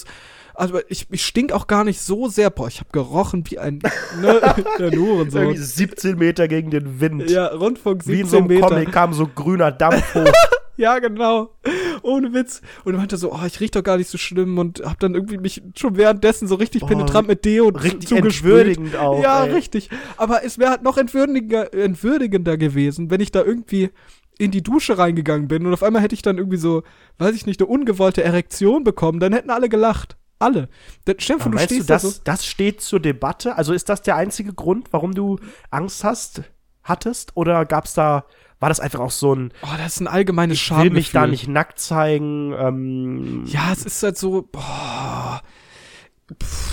[0.54, 2.50] Also ich, ich stink auch gar nicht so sehr.
[2.50, 3.80] Boah, ich hab gerochen wie ein
[4.20, 4.40] ne,
[4.78, 5.42] der Hurensohn.
[5.42, 7.30] Irgendwie 17 Meter gegen den Wind.
[7.30, 8.68] Ja, Rundfunk Wie 17 in so einem Meter.
[8.68, 10.32] Comic kam so grüner Dampf hoch.
[10.76, 11.50] Ja, genau.
[12.02, 12.62] Ohne Witz.
[12.84, 15.38] Und meinte so, oh, ich riech doch gar nicht so schlimm und hab dann irgendwie
[15.38, 19.22] mich schon währenddessen so richtig Oh, penetrant mit Deo richtig entwürdigend auch.
[19.22, 19.52] Ja, ey.
[19.52, 19.90] richtig.
[20.16, 23.90] Aber es wäre halt noch entwürdigender, entwürdigender gewesen, wenn ich da irgendwie
[24.38, 26.82] in die Dusche reingegangen bin und auf einmal hätte ich dann irgendwie so,
[27.18, 30.16] weiß ich nicht, eine ungewollte Erektion bekommen, dann hätten alle gelacht.
[30.42, 30.68] Alle.
[31.04, 32.20] Dann, stell dir vor, du du, stehst da das, so.
[32.24, 33.56] das steht zur Debatte?
[33.56, 35.38] Also ist das der einzige Grund, warum du
[35.70, 36.42] Angst hast,
[36.82, 37.36] hattest?
[37.36, 38.24] Oder gab's da,
[38.60, 41.26] war das einfach auch so ein, Oh, das ist ein allgemeines ich will mich da
[41.26, 42.52] nicht nackt zeigen?
[42.58, 45.42] Ähm, Ja, es ist halt so, boah.
[46.42, 46.70] Pff,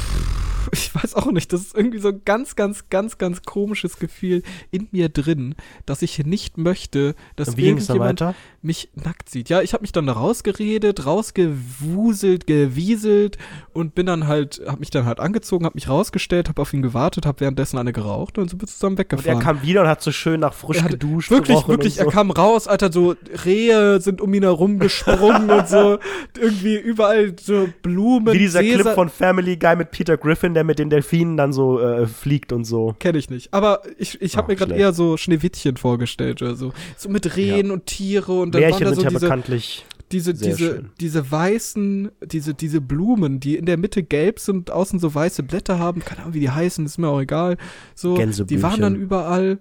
[0.74, 4.44] ich weiß auch nicht, das ist irgendwie so ein ganz, ganz, ganz, ganz komisches Gefühl
[4.72, 5.56] in mir drin,
[5.86, 8.24] dass ich nicht möchte, dass wie irgendjemand
[8.62, 9.50] mich nackt sieht.
[9.50, 13.38] Ja, ich habe mich dann da rausgeredet, rausgewuselt, gewieselt
[13.74, 16.82] und bin dann halt, habe mich dann halt angezogen, habe mich rausgestellt, habe auf ihn
[16.82, 19.40] gewartet, habe währenddessen eine geraucht und dann sind wir zusammen Und er weggefahren.
[19.40, 21.32] kam wieder und hat so schön nach frisch hat geduscht.
[21.32, 22.06] Wirklich, wirklich, so.
[22.06, 23.16] er kam raus, Alter, so
[23.46, 26.00] Rehe sind um ihn herum gesprungen und so.
[26.40, 28.34] Irgendwie überall so Blumen.
[28.34, 31.54] Wie dieser Clip Sesa- von Family Guy mit Peter Griffin, der mit den Delfinen dann
[31.54, 32.94] so äh, fliegt und so.
[33.00, 33.54] Kenn ich nicht.
[33.54, 36.74] Aber ich, ich habe mir gerade eher so Schneewittchen vorgestellt oder so.
[36.98, 39.86] So mit Rehen und Tiere und dann waren Märchen da sind so ja diese, bekanntlich.
[40.12, 40.90] diese, sehr diese, schön.
[41.00, 45.44] diese weißen, diese, diese Blumen, die in der Mitte gelb sind und außen so weiße
[45.44, 46.02] Blätter haben.
[46.02, 47.56] Keine Ahnung, wie die heißen, ist mir auch egal.
[47.96, 49.60] So, die waren dann überall.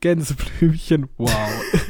[0.00, 1.30] Gänseblümchen, wow.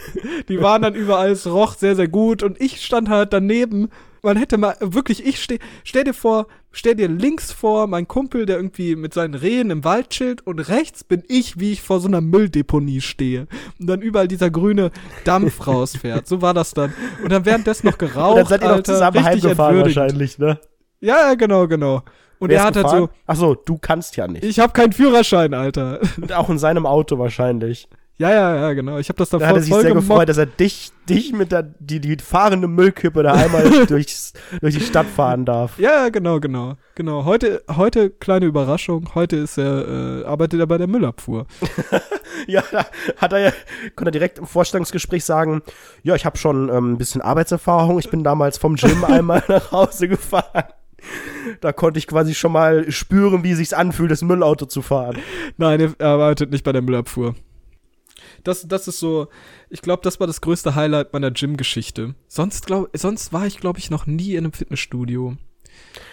[0.48, 3.88] die waren dann überall, es roch sehr, sehr gut und ich stand halt daneben.
[4.24, 8.46] Man hätte mal, wirklich, ich steh, stell dir vor, stell dir links vor, mein Kumpel,
[8.46, 12.00] der irgendwie mit seinen Rehen im Wald chillt und rechts bin ich, wie ich vor
[12.00, 13.46] so einer Mülldeponie stehe
[13.78, 14.90] und dann überall dieser grüne
[15.24, 16.26] Dampf rausfährt.
[16.26, 16.94] So war das dann.
[17.22, 20.58] Und dann währenddessen noch geraucht, Und dann seid ihr noch Alter, zusammen heimgefahren wahrscheinlich, ne?
[21.00, 22.02] Ja, ja, genau, genau.
[22.38, 24.44] Und Wer er hat halt so, Ach so, du kannst ja nicht.
[24.44, 26.00] ich habe keinen Führerschein, Alter.
[26.20, 27.88] Und auch in seinem Auto wahrscheinlich.
[28.16, 28.98] Ja, ja, ja, genau.
[28.98, 30.08] Ich habe das da Da hat voll, er sich voll sehr gemobbt.
[30.08, 34.74] gefreut, dass er dich, dich mit der, die, die fahrende Müllkippe da einmal durchs, durch
[34.76, 35.78] die Stadt fahren darf.
[35.80, 36.74] Ja, genau, genau.
[36.94, 37.24] Genau.
[37.24, 39.10] Heute, heute kleine Überraschung.
[39.16, 41.46] Heute ist er, äh, arbeitet er bei der Müllabfuhr.
[42.48, 42.84] Ja, da
[43.18, 43.52] hat er ja,
[43.94, 45.62] konnte er direkt im Vorstellungsgespräch sagen,
[46.02, 47.98] ja, ich habe schon ähm, ein bisschen Arbeitserfahrung.
[48.00, 50.64] Ich bin damals vom Gym einmal nach Hause gefahren.
[51.60, 55.18] Da konnte ich quasi schon mal spüren, wie es sich anfühlt, das Müllauto zu fahren.
[55.58, 57.34] Nein, er arbeitet nicht bei der Müllabfuhr.
[58.44, 59.28] Das, das ist so,
[59.70, 62.14] ich glaube, das war das größte Highlight meiner Gym-Geschichte.
[62.28, 65.36] Sonst, glaub, sonst war ich, glaube ich, noch nie in einem Fitnessstudio.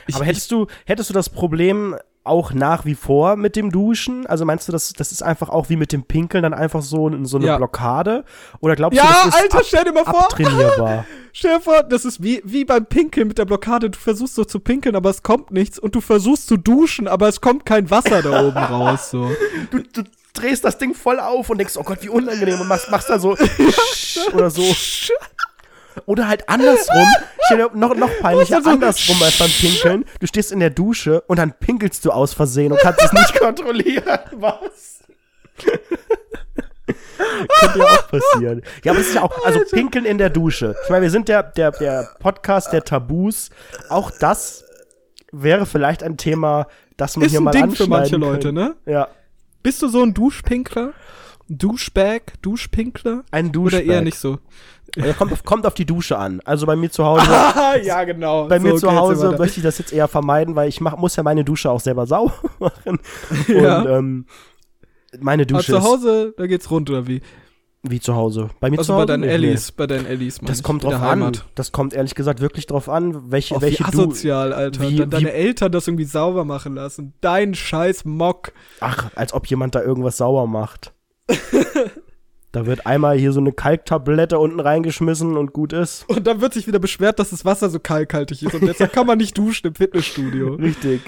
[0.07, 4.27] Ich, Aber hättest du, hättest du das Problem auch nach wie vor mit dem Duschen?
[4.27, 7.09] Also meinst du, das, das ist einfach auch wie mit dem Pinkeln dann einfach so,
[7.25, 7.57] so eine Ja.
[7.57, 8.25] Blockade?
[8.59, 11.05] Oder glaubst ja, du, das ist Alter, stell dir mal vor, abtrainierbar?
[11.33, 13.89] stell dir vor, das ist wie, wie beim Pinkeln mit der Blockade.
[13.89, 15.79] Du versuchst so zu pinkeln, aber es kommt nichts.
[15.79, 19.31] Und du versuchst zu duschen, aber es kommt kein Wasser da oben raus, so.
[19.71, 20.03] du, du
[20.33, 23.19] drehst das Ding voll auf und denkst, oh Gott, wie unangenehm und machst, machst da
[23.19, 23.37] so
[24.33, 24.63] oder so.
[26.05, 27.05] Oder halt andersrum.
[27.73, 30.05] Noch, noch peinlicher, Also- andersrum als beim Pinkeln.
[30.19, 33.37] Du stehst in der Dusche und dann pinkelst du aus Versehen und kannst es nicht
[33.39, 34.03] kontrollieren.
[34.31, 34.99] Was?
[37.59, 38.61] Könnte ja auch passieren.
[38.83, 40.75] Ja, aber es ist ja auch, also Pinkeln in der Dusche.
[40.83, 43.49] Ich meine, wir sind der, der, der Podcast der Tabus.
[43.89, 44.63] Auch das
[45.31, 46.67] wäre vielleicht ein Thema,
[46.97, 48.53] das man Ist hier ein mal Ding für manche anschneiden Leute, könnte.
[48.53, 48.75] ne?
[48.91, 49.07] Ja.
[49.63, 50.93] Bist du so ein Duschpinkler?
[51.47, 52.33] Duschbag?
[52.41, 53.23] Duschpinkler?
[53.31, 53.83] Ein Duschbag.
[53.83, 54.39] Oder eher nicht so?
[54.95, 56.41] Ja, kommt, auf, kommt auf die Dusche an.
[56.43, 58.47] Also bei mir zu Hause, Ah, ja, genau.
[58.47, 60.81] bei mir So, zu okay, jetzt Hause möchte ich das jetzt eher vermeiden, weil ich
[60.81, 62.99] mach, muss ja meine Dusche auch selber sauber machen.
[63.47, 63.81] Ja.
[63.81, 64.25] Und ähm,
[65.19, 65.55] meine da.
[65.55, 67.21] Aber Dusche zu Hause, da geht's rund, oder wie?
[67.83, 68.49] Wie zu Hause.
[68.59, 69.05] Bei mir Also zu Hause.
[69.07, 71.31] bei deinen Ellis, bei deinen Ellis, Das kommt drauf an.
[71.55, 73.97] Das kommt ehrlich gesagt wirklich drauf an, welche, Auf welche wie du.
[74.03, 74.81] asozial, Alter.
[74.81, 77.13] wie- Dann wie- deine Eltern das irgendwie sauber machen lassen.
[77.21, 78.51] Dein scheiß Mock.
[78.81, 80.93] Ach, als ob jemand da irgendwas sauber macht.
[82.51, 86.07] da wird einmal hier so eine Kalktablette unten reingeschmissen und gut ist.
[86.09, 88.53] Und dann wird sich wieder beschwert, dass das Wasser so kalkhaltig ist.
[88.53, 90.53] Und deshalb kann man nicht duschen im Fitnessstudio.
[90.59, 91.01] Richtig.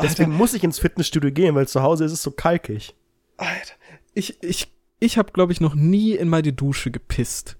[0.00, 2.94] Deswegen muss ich ins Fitnessstudio gehen, weil zu Hause ist es so kalkig.
[3.36, 3.74] Alter.
[4.14, 7.56] Ich, ich, ich habe, glaube ich, noch nie in meine Dusche gepisst.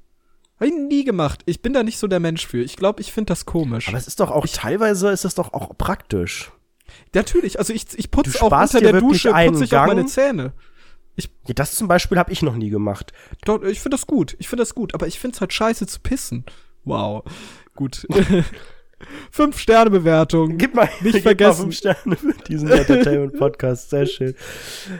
[0.59, 1.43] Hab ich nie gemacht.
[1.47, 2.63] Ich bin da nicht so der Mensch für.
[2.63, 3.89] Ich glaube, ich finde das komisch.
[3.89, 6.51] Aber es ist doch auch teilweise ist es doch auch praktisch.
[7.15, 10.53] Natürlich, also ich, ich putze auch unter der Dusche, putze ich auch meine Zähne.
[11.17, 13.13] Ja, das zum Beispiel habe ich noch nie gemacht.
[13.45, 14.37] Doch, ich finde das gut.
[14.39, 16.45] Ich finde das gut, aber ich finde es halt scheiße zu pissen.
[16.85, 17.25] Wow.
[17.75, 18.07] Gut.
[19.31, 20.59] Fünf Sterne Bewertung.
[20.59, 21.59] Gib mal, Nicht gib vergessen.
[21.59, 23.91] Mal fünf Sterne für diesen Entertainment-Podcast.
[23.91, 24.35] Sehr schön.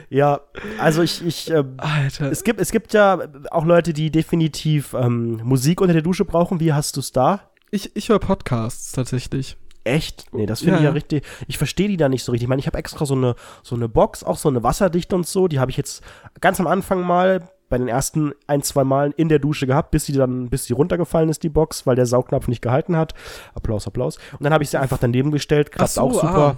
[0.09, 0.41] Ja,
[0.77, 2.31] also ich, ich ähm, Alter.
[2.31, 3.19] es gibt, es gibt ja
[3.51, 6.59] auch Leute, die definitiv ähm, Musik unter der Dusche brauchen.
[6.59, 7.49] Wie hast du's da?
[7.71, 9.57] Ich, ich höre Podcasts tatsächlich.
[9.83, 10.25] Echt?
[10.33, 10.93] Nee, das finde Ja, ich ja ja.
[10.93, 11.25] richtig.
[11.47, 12.45] Ich verstehe die da nicht so richtig.
[12.45, 15.27] Ich meine, ich habe extra so eine, so eine Box, auch so eine wasserdichte und
[15.27, 15.47] so.
[15.47, 16.03] Die habe ich jetzt
[16.41, 20.05] ganz am Anfang mal bei den ersten ein, zwei Malen in der Dusche gehabt, bis
[20.05, 23.13] sie dann, bis sie runtergefallen ist, die Box, weil der Saugnapf nicht gehalten hat.
[23.53, 24.17] Applaus, Applaus.
[24.33, 26.57] Und dann habe ich sie einfach daneben gestellt, klappt so, auch super.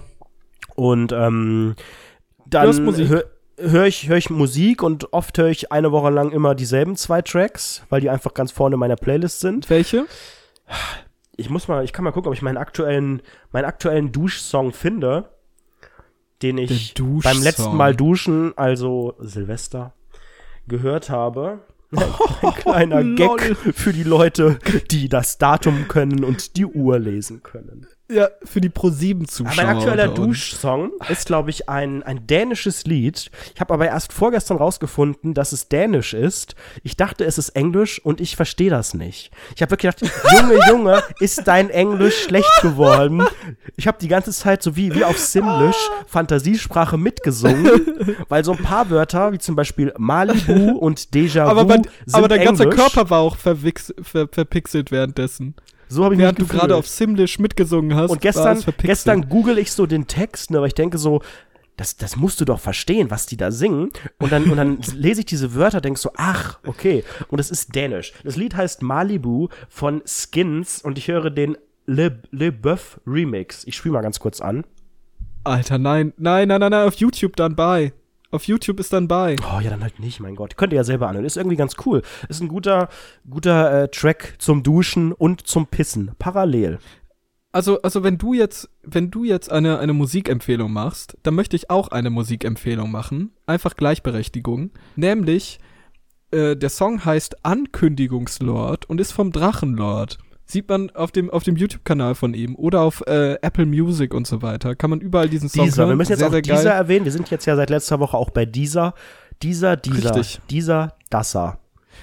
[0.74, 1.74] Und ähm,
[2.46, 2.72] dann
[3.08, 3.24] höre
[3.58, 7.22] hör ich, hör ich Musik und oft höre ich eine Woche lang immer dieselben zwei
[7.22, 9.68] Tracks, weil die einfach ganz vorne in meiner Playlist sind.
[9.70, 10.06] Welche?
[11.36, 15.30] Ich muss mal, ich kann mal gucken, ob ich meinen aktuellen, meinen aktuellen Duschsong finde,
[16.42, 19.94] den ich beim letzten Mal duschen, also Silvester,
[20.68, 21.60] gehört habe.
[21.92, 23.72] Ein kleiner Gag lol.
[23.74, 24.58] für die Leute,
[24.90, 27.86] die das Datum können und die Uhr lesen können.
[28.12, 29.56] Ja, für die Pro-7-Zuschauer.
[29.56, 30.08] Mein aktueller.
[30.08, 33.30] Duschsong ist, glaube ich, ein, ein dänisches Lied.
[33.54, 36.54] Ich habe aber erst vorgestern rausgefunden, dass es dänisch ist.
[36.82, 39.30] Ich dachte, es ist Englisch und ich verstehe das nicht.
[39.56, 43.24] Ich habe wirklich gedacht, Junge, Junge, ist dein Englisch schlecht geworden?
[43.76, 48.58] Ich habe die ganze Zeit so wie, wie auf Simlish Fantasiesprache mitgesungen, weil so ein
[48.58, 51.78] paar Wörter, wie zum Beispiel Malibu und Déjà-vu Aber,
[52.12, 52.78] aber dein ganzer Englisch.
[52.78, 55.54] Körper war auch verpixelt währenddessen.
[55.92, 56.78] So habe ich Während mich du gerade gefühlt.
[56.78, 58.10] auf Simlish mitgesungen hast.
[58.10, 61.20] Und gestern, gestern google ich so den Text, ne, aber ich denke so,
[61.76, 63.90] das, das musst du doch verstehen, was die da singen.
[64.18, 67.04] Und dann, und dann lese ich diese Wörter, denk so, ach, okay.
[67.28, 68.12] Und es ist dänisch.
[68.24, 73.64] Das Lied heißt Malibu von Skins und ich höre den Le, Le Boeuf Remix.
[73.64, 74.64] Ich spiele mal ganz kurz an.
[75.44, 77.92] Alter, nein, nein, nein, nein, nein, auf YouTube dann bei.
[78.32, 79.36] Auf YouTube ist dann bei.
[79.42, 80.56] Oh ja, dann halt nicht, mein Gott.
[80.56, 81.26] Könnt ihr ja selber anhören.
[81.26, 82.02] Ist irgendwie ganz cool.
[82.30, 82.88] Ist ein guter,
[83.28, 86.12] guter äh, Track zum Duschen und zum Pissen.
[86.18, 86.78] Parallel.
[87.52, 91.68] Also, also wenn du jetzt, wenn du jetzt eine, eine Musikempfehlung machst, dann möchte ich
[91.68, 93.32] auch eine Musikempfehlung machen.
[93.44, 94.70] Einfach Gleichberechtigung.
[94.96, 95.60] Nämlich,
[96.30, 100.18] äh, der Song heißt Ankündigungslord und ist vom Drachenlord.
[100.44, 104.26] Sieht man auf dem, auf dem YouTube-Kanal von ihm oder auf äh, Apple Music und
[104.26, 104.74] so weiter.
[104.74, 105.82] Kann man überall diesen Song Dieser.
[105.82, 105.90] hören.
[105.90, 107.04] Wir müssen jetzt sehr, auch dieser erwähnen.
[107.04, 108.94] Wir sind jetzt ja seit letzter Woche auch bei dieser.
[109.42, 110.40] Dieser, dieser, Richtig.
[110.50, 111.58] dieser, dasser.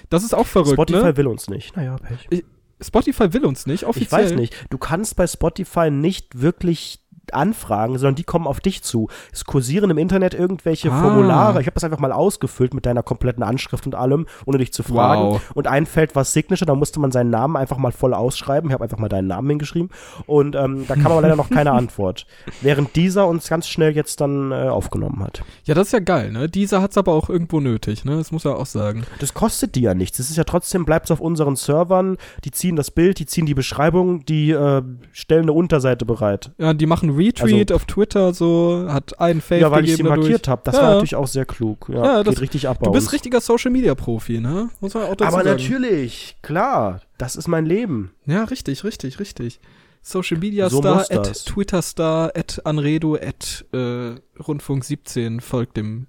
[0.09, 1.17] Das ist auch verrückt, Spotify ne?
[1.17, 1.75] will uns nicht.
[1.75, 2.43] Naja, Pech.
[2.81, 4.25] Spotify will uns nicht, offiziell.
[4.25, 4.55] Ich weiß nicht.
[4.69, 7.01] Du kannst bei Spotify nicht wirklich
[7.33, 9.07] anfragen, sondern die kommen auf dich zu.
[9.31, 11.01] Es kursieren im Internet irgendwelche Ah.
[11.01, 11.61] Formulare.
[11.61, 14.83] Ich habe das einfach mal ausgefüllt mit deiner kompletten Anschrift und allem, ohne dich zu
[14.83, 15.21] fragen.
[15.21, 15.41] Wow.
[15.53, 18.69] Und ein Feld war Signature, da musste man seinen Namen einfach mal voll ausschreiben.
[18.69, 19.89] Ich habe einfach mal deinen Namen hingeschrieben.
[20.25, 22.25] Und ähm, da kam aber leider noch keine Antwort.
[22.61, 25.43] Während dieser uns ganz schnell jetzt dann äh, aufgenommen hat.
[25.65, 26.49] Ja, das ist ja geil, ne?
[26.49, 28.17] Dieser hat's aber auch irgendwo nötig, ne?
[28.17, 29.03] Das muss er auch sagen.
[29.19, 30.19] Das kostet die ja nichts.
[30.19, 32.17] Es ist ja trotzdem, bleibt es auf unseren Servern.
[32.43, 36.51] Die ziehen das Bild, die ziehen die Beschreibung, die äh, stellen eine Unterseite bereit.
[36.57, 40.47] Ja, die machen Retweet auf Twitter, so, hat einen Also ja, weil ich sie markiert
[40.47, 40.61] habe.
[40.65, 40.81] Das Ja.
[40.81, 41.87] war natürlich auch sehr klug.
[41.93, 44.69] Ja, Ja, das- richtig ab Du bist richtiger Social Media Profi, ne?
[44.79, 45.61] Muss man auch dazu Aber sagen.
[45.61, 47.01] natürlich, klar.
[47.17, 48.11] Das ist mein Leben.
[48.25, 49.59] Ja, richtig, richtig, richtig.
[50.01, 51.45] Social Media So Star, at.
[51.45, 56.07] Twitter Star, at Anredo, at äh, Rundfunk 17 folgt dem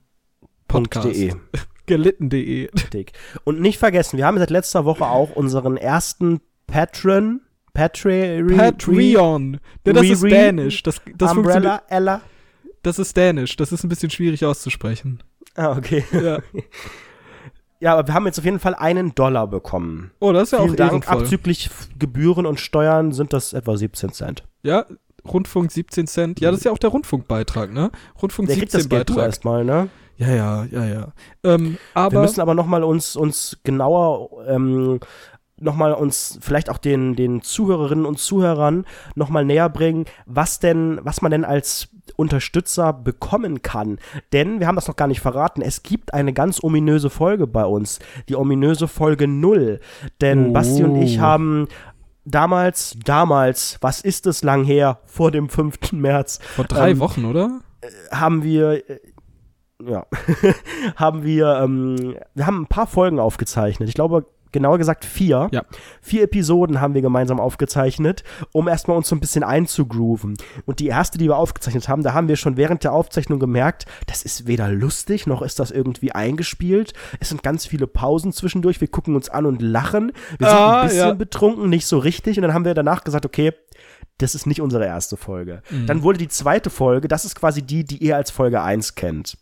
[0.68, 1.06] Podcast.
[1.06, 1.34] .de.
[1.86, 2.68] Gelitten.de.
[3.44, 7.40] Und nicht vergessen, wir haben seit letzter Woche auch unseren ersten Patron,
[7.72, 9.60] Patre, Patreon.
[9.86, 10.82] Ja, das ist Dänisch.
[10.82, 12.20] Das, das, Umbrella, Ella.
[12.82, 13.56] das ist Dänisch.
[13.56, 15.22] Das ist ein bisschen schwierig auszusprechen.
[15.54, 16.04] Ah, okay.
[16.12, 16.38] Ja.
[17.82, 20.10] Ja, aber wir haben jetzt auf jeden Fall einen Dollar bekommen.
[20.20, 20.90] Oh, das ist ja Vielen auch Dank.
[20.92, 21.22] ehrenvoll.
[21.22, 24.44] Abzüglich Gebühren und Steuern sind das etwa 17 Cent.
[24.62, 24.84] Ja,
[25.26, 26.40] Rundfunk 17 Cent.
[26.40, 27.90] Ja, das ist ja auch der Rundfunkbeitrag, ne?
[28.20, 29.28] Rundfunk Der kriegt das 17 Geld du Beitrag.
[29.28, 29.88] erstmal, ne?
[30.18, 31.12] Ja, ja, ja, ja.
[31.42, 35.00] Ähm, aber wir müssen aber noch mal uns, uns genauer, ähm,
[35.60, 38.84] noch mal uns vielleicht auch den, den Zuhörerinnen und Zuhörern
[39.14, 43.98] noch mal näher bringen, was denn, was man denn als Unterstützer bekommen kann.
[44.32, 45.62] Denn wir haben das noch gar nicht verraten.
[45.62, 47.98] Es gibt eine ganz ominöse Folge bei uns.
[48.28, 49.80] Die ominöse Folge null.
[50.20, 50.52] Denn Oh.
[50.52, 51.68] Basti und ich haben
[52.24, 55.92] damals, damals, was ist es lang her, vor dem 5.
[55.92, 57.60] März, vor drei ähm, Wochen, oder?
[58.10, 59.00] haben wir äh,
[59.82, 60.06] ja
[60.96, 63.88] haben wir ähm, wir haben ein paar Folgen aufgezeichnet.
[63.88, 65.48] Ich glaube genauer gesagt vier.
[65.52, 65.62] Ja.
[66.00, 70.36] Vier Episoden haben wir gemeinsam aufgezeichnet, um erstmal uns so ein bisschen einzugrooven.
[70.66, 73.86] Und die erste, die wir aufgezeichnet haben, da haben wir schon während der Aufzeichnung gemerkt,
[74.06, 76.92] das ist weder lustig noch ist das irgendwie eingespielt.
[77.18, 78.80] Es sind ganz viele Pausen zwischendurch.
[78.80, 80.12] Wir gucken uns an und lachen.
[80.38, 81.14] Wir sind Ah, ein bisschen ja.
[81.14, 82.36] betrunken, nicht so richtig.
[82.36, 83.52] Und dann haben wir danach gesagt, okay,
[84.18, 85.62] das ist nicht unsere erste Folge.
[85.70, 85.86] Mhm.
[85.86, 89.38] Dann wurde die zweite Folge, das ist quasi die, die ihr als Folge 1 kennt.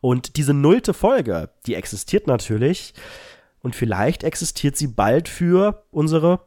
[0.00, 2.94] Und diese nullte Folge, die existiert natürlich.
[3.62, 6.40] Und vielleicht existiert sie bald für unsere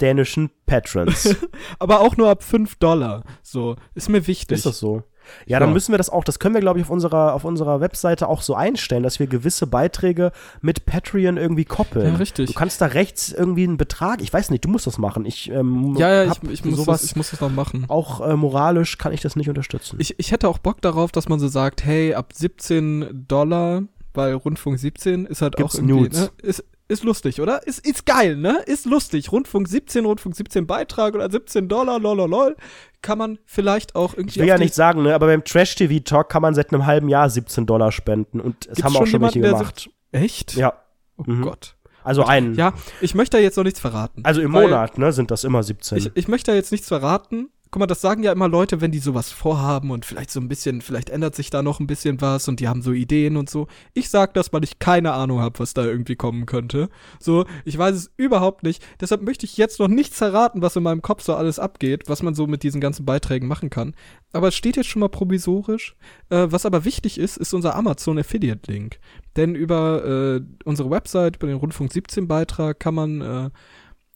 [0.00, 1.36] dänischen Patrons.
[1.78, 3.22] Aber auch nur ab 5 Dollar.
[3.42, 4.56] So, ist mir wichtig.
[4.58, 5.02] Ist das so?
[5.46, 5.74] Ja, dann Ja.
[5.74, 8.40] müssen wir das auch, das können wir, glaube ich, auf unserer, auf unserer Webseite auch
[8.40, 10.32] so einstellen, dass wir gewisse Beiträge
[10.62, 12.06] mit Patreon irgendwie koppeln.
[12.14, 12.48] Ja, richtig.
[12.48, 15.26] Du kannst da rechts irgendwie einen Betrag, ich weiß nicht, du musst das machen.
[15.26, 17.84] Ich, ähm, ja, ja, ich, ich, muss sowas, das, ich muss das noch machen.
[17.88, 19.96] auch äh, moralisch kann ich das nicht unterstützen.
[20.00, 23.82] Ich, ich hätte auch Bock darauf, dass man so sagt, hey, ab 17 Dollar,
[24.14, 26.20] weil Rundfunk 17 ist halt Gibt's auch irgendwie, Nudes.
[26.20, 27.66] ne, ist, ist lustig, oder?
[27.66, 28.62] Ist, ist geil, ne?
[28.66, 29.30] Ist lustig.
[29.30, 32.56] Rundfunk 17, Rundfunk 17 Beitrag oder 17 Dollar, lololol.
[33.02, 36.42] Kann man vielleicht auch irgendwie ich will ja nicht sagen, ne, aber beim Trash-TV-Talk kann
[36.42, 39.40] man seit einem halben Jahr 17 Dollar spenden und es Gibt's haben auch schon welche
[39.40, 39.88] der gemacht.
[40.12, 40.54] Echt?
[40.56, 40.74] Ja,
[41.16, 41.42] Oh Mhm.
[41.42, 41.76] Gott.
[42.02, 42.54] also einen.
[42.54, 44.22] Ja, ich möchte da jetzt noch nichts verraten.
[44.24, 45.98] Also im Monat, ne, sind das immer 17.
[45.98, 47.50] Ich, ich möchte da jetzt nichts verraten.
[47.72, 50.48] Guck mal, das sagen ja immer Leute, wenn die sowas vorhaben und vielleicht so ein
[50.48, 53.48] bisschen, vielleicht ändert sich da noch ein bisschen was und die haben so Ideen und
[53.48, 53.68] so.
[53.94, 56.88] Ich sag das, weil ich keine Ahnung habe, was da irgendwie kommen könnte.
[57.20, 58.84] So, ich weiß es überhaupt nicht.
[59.00, 62.24] Deshalb möchte ich jetzt noch nichts verraten, was in meinem Kopf so alles abgeht, was
[62.24, 63.94] man so mit diesen ganzen Beiträgen machen kann.
[64.32, 65.94] Aber es steht jetzt schon mal provisorisch.
[66.28, 68.98] Äh, was aber wichtig ist, ist unser Amazon Affiliate Link.
[69.36, 73.50] Denn über äh, unsere Website, über den Rundfunk 17 Beitrag kann man äh,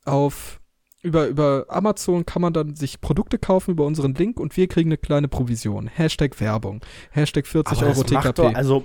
[0.04, 0.60] auf
[1.04, 4.88] über, über Amazon kann man dann sich Produkte kaufen über unseren Link und wir kriegen
[4.88, 5.86] eine kleine Provision.
[5.86, 6.80] Hashtag Werbung.
[7.10, 8.32] Hashtag 40 aber Euro TKP.
[8.42, 8.84] doch, also,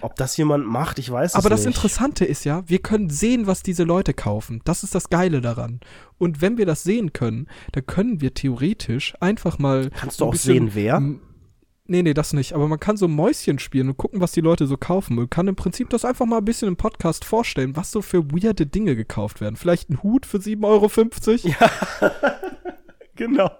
[0.00, 1.58] ob das jemand macht, ich weiß es Aber nicht.
[1.60, 4.60] das Interessante ist ja, wir können sehen, was diese Leute kaufen.
[4.64, 5.80] Das ist das Geile daran.
[6.18, 9.90] Und wenn wir das sehen können, dann können wir theoretisch einfach mal.
[9.90, 11.02] Kannst du ein auch bisschen- sehen, wer?
[11.90, 12.52] Nee, nee, das nicht.
[12.52, 15.18] Aber man kann so Mäuschen spielen und gucken, was die Leute so kaufen.
[15.18, 18.30] Und kann im Prinzip das einfach mal ein bisschen im Podcast vorstellen, was so für
[18.30, 19.56] weirde Dinge gekauft werden.
[19.56, 20.90] Vielleicht ein Hut für 7,50 Euro.
[23.16, 23.50] Genau.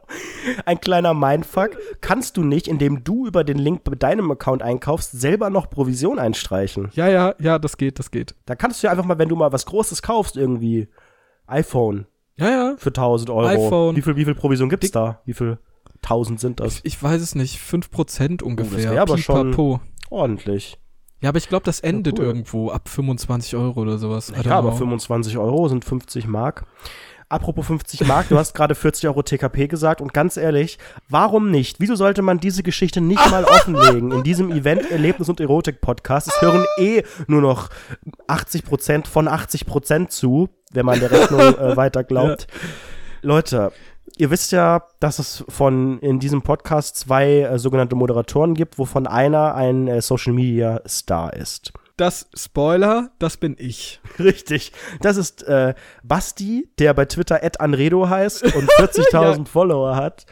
[0.67, 1.71] Ein kleiner Mindfuck.
[2.01, 6.21] Kannst du nicht, indem du über den Link bei deinem Account einkaufst, selber noch Provision
[6.21, 6.91] einstreichen?
[6.93, 8.37] Ja, ja, ja, das geht, das geht.
[8.47, 10.87] Da kannst du ja einfach mal, wenn du mal was Großes kaufst, irgendwie
[11.49, 12.07] iPhone
[12.37, 12.75] Ja, ja.
[12.79, 13.47] für 1000 Euro.
[13.49, 13.97] iPhone.
[13.97, 15.23] Wie viel, wie viel Provision gibt's Dick- da?
[15.25, 15.59] Wie viel
[16.03, 16.81] 1000 sind das?
[16.85, 18.93] Ich weiß es nicht, 5% ungefähr.
[18.93, 19.81] wär aber schon- Pipapo.
[20.11, 20.79] Ordentlich.
[21.21, 22.25] Ja, aber ich glaube, das endet cool.
[22.27, 24.33] irgendwo ab 25 Euro oder sowas.
[24.45, 24.79] Ja, aber know.
[24.79, 26.65] 25 Euro sind 50 Mark.
[27.31, 30.79] Apropos 50 Mark, du hast gerade 40 Euro TKP gesagt und ganz ehrlich,
[31.11, 31.79] warum nicht?
[31.79, 36.29] Wieso sollte man diese Geschichte nicht mal offenlegen in diesem Event Erlebnis und Erotik Podcast?
[36.29, 37.69] Es hören eh nur noch
[38.29, 42.47] 80 Prozent von 80 Prozent zu, wenn man der Rechnung äh, weiter glaubt.
[43.21, 43.73] Leute,
[44.19, 49.07] ihr wisst ja, dass es von in diesem Podcast zwei äh, sogenannte Moderatoren gibt, wovon
[49.07, 51.73] einer ein äh, Social Media Star ist.
[51.97, 54.01] Das Spoiler, das bin ich.
[54.19, 54.73] Richtig.
[55.01, 60.27] Das ist äh, Basti, der bei Twitter Anredo heißt und 40.000 Follower hat.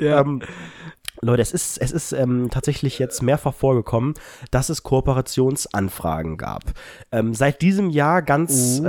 [0.00, 0.20] Ja.
[0.20, 0.42] Ähm,
[1.20, 4.14] Leute, es ist, es ist ähm, tatsächlich jetzt mehrfach vorgekommen,
[4.50, 6.62] dass es Kooperationsanfragen gab.
[7.12, 8.86] Ähm, seit diesem Jahr ganz, Uh.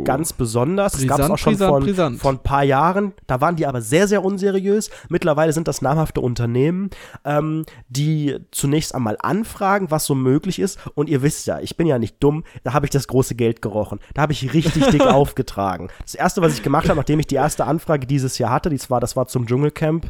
[0.00, 0.94] äh, ganz besonders.
[0.94, 2.20] Es gab es Brisant, auch schon brisant, von, brisant.
[2.20, 3.12] von ein paar Jahren.
[3.26, 4.90] Da waren die aber sehr, sehr unseriös.
[5.08, 6.90] Mittlerweile sind das namhafte Unternehmen,
[7.24, 10.78] ähm, die zunächst einmal anfragen, was so möglich ist.
[10.94, 12.44] Und ihr wisst ja, ich bin ja nicht dumm.
[12.62, 13.98] Da habe ich das große Geld gerochen.
[14.14, 15.88] Da habe ich richtig dick aufgetragen.
[16.02, 18.90] Das erste, was ich gemacht habe, nachdem ich die erste Anfrage dieses Jahr hatte, dies
[18.90, 20.06] war, das war zum Dschungelcamp,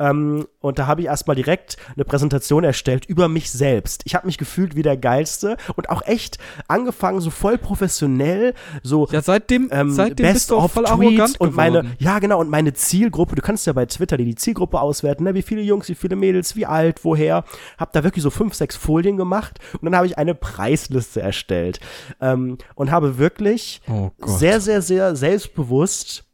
[0.00, 4.00] ähm, und da habe ich erstmal direkt eine Präsentation erstellt über mich selbst.
[4.06, 6.38] Ich habe mich gefühlt wie der Geilste und auch echt
[6.68, 10.84] angefangen, so voll professionell, so Ja, seitdem, ähm, seitdem Best bist du auch of voll
[10.84, 11.96] Tweets arrogant und meine, geworden.
[11.98, 15.34] ja genau, und meine Zielgruppe, du kannst ja bei Twitter die, die Zielgruppe auswerten, ne?
[15.34, 17.44] wie viele Jungs, wie viele Mädels, wie alt, woher.
[17.76, 21.78] Hab da wirklich so fünf, sechs Folien gemacht und dann habe ich eine Preisliste erstellt
[22.20, 26.24] ähm, und habe wirklich Oh sehr, sehr, sehr selbstbewusst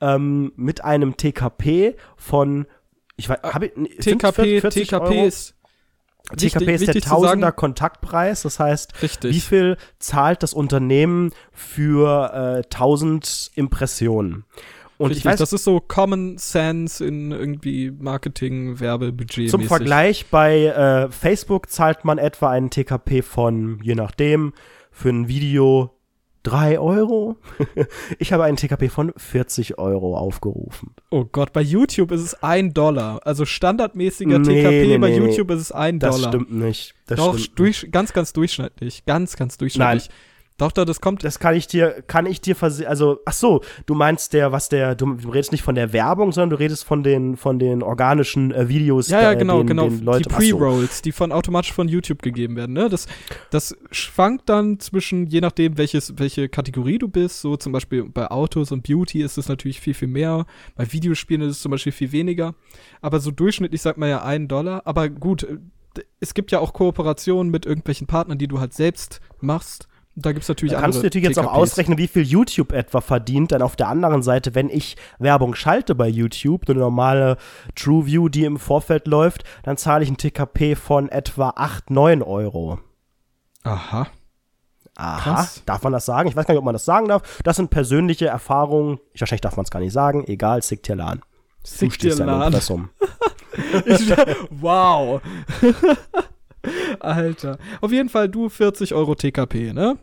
[0.00, 2.66] ähm, mit einem TKP von
[3.16, 5.26] ich weiß, hab ich, sind's TKP, 40 TKP Euro?
[5.26, 5.54] ist
[6.36, 9.34] TKP wichtig- ist der Tausender sagen- Kontaktpreis, das heißt, Richtig.
[9.34, 14.44] wie viel zahlt das Unternehmen für äh, 1000 Impressionen?
[14.98, 19.50] Und Richtig, ich weiß, das ist so Common Sense in irgendwie Marketing, Werbebudget.
[19.50, 24.54] zum Vergleich, bei äh, Facebook zahlt man etwa einen TKP von, je nachdem,
[24.90, 25.95] für ein Video
[26.46, 27.36] 3 Euro.
[28.20, 30.94] ich habe einen TKP von 40 Euro aufgerufen.
[31.10, 33.20] Oh Gott, bei YouTube ist es ein Dollar.
[33.24, 36.30] Also standardmäßiger Nee, TKP nee, bei nee, YouTube ist es ein Das Dollar.
[36.30, 36.94] stimmt nicht.
[37.06, 37.58] Das Doch, stimmt.
[37.58, 39.04] durch, ganz, ganz durchschnittlich.
[39.06, 40.08] Ganz, ganz durchschnittlich.
[40.58, 41.22] Doch, da, das kommt.
[41.22, 44.70] Das kann ich dir, kann ich dir verse also, ach so, du meinst der, was
[44.70, 47.82] der, du, du redest nicht von der Werbung, sondern du redest von den, von den
[47.82, 49.08] organischen äh, Videos.
[49.08, 49.88] Ja, ja, äh, genau, den, genau.
[49.88, 52.88] Den Leute, die Pre-Rolls, die von automatisch von YouTube gegeben werden, ne?
[52.88, 53.06] Das,
[53.50, 58.30] das schwankt dann zwischen, je nachdem, welches, welche Kategorie du bist, so zum Beispiel bei
[58.30, 60.46] Autos und Beauty ist es natürlich viel, viel mehr.
[60.74, 62.54] Bei Videospielen ist es zum Beispiel viel weniger.
[63.02, 64.82] Aber so durchschnittlich sagt man ja einen Dollar.
[64.86, 65.58] Aber gut, äh,
[66.20, 69.88] es gibt ja auch Kooperationen mit irgendwelchen Partnern, die du halt selbst machst.
[70.18, 71.56] Da gibt's natürlich Da kannst du natürlich jetzt auch TKPs.
[71.72, 73.52] ausrechnen, wie viel YouTube etwa verdient.
[73.52, 77.36] Dann auf der anderen Seite, wenn ich Werbung schalte bei YouTube, eine normale
[77.74, 82.78] TrueView, die im Vorfeld läuft, dann zahle ich ein TKP von etwa 8, 9 Euro.
[83.62, 84.06] Aha.
[84.98, 85.62] Aha, Krass.
[85.66, 86.30] darf man das sagen?
[86.30, 87.42] Ich weiß gar nicht, ob man das sagen darf.
[87.44, 88.98] Das sind persönliche Erfahrungen.
[89.12, 90.24] Ich, wahrscheinlich darf man es gar nicht sagen.
[90.26, 91.18] Egal, sick dir Lan.
[91.18, 91.24] Du
[91.68, 92.54] Sick stehst dir Lan.
[94.50, 95.20] Wow.
[97.00, 97.58] Alter.
[97.80, 99.98] Auf jeden Fall du 40 Euro TKP, ne?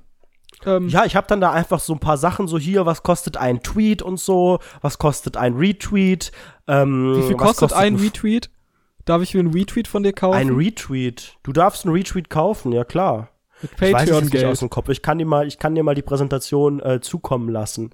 [0.66, 3.38] Ähm, Ja, ich habe dann da einfach so ein paar Sachen, so hier, was kostet
[3.38, 6.32] ein Tweet und so, was kostet ein Retweet.
[6.68, 8.50] Ähm, wie viel was kostet, ein Retweet?
[9.06, 10.38] Darf ich mir einen Retweet von dir kaufen?
[10.38, 11.38] Ein Retweet.
[11.44, 13.30] Du darfst einen Retweet kaufen, ja klar.
[13.64, 14.90] Ich weiß es nicht aus dem Kopf.
[14.90, 17.92] Ich kann dir mal, ich kann dir mal die Präsentation äh, zukommen lassen.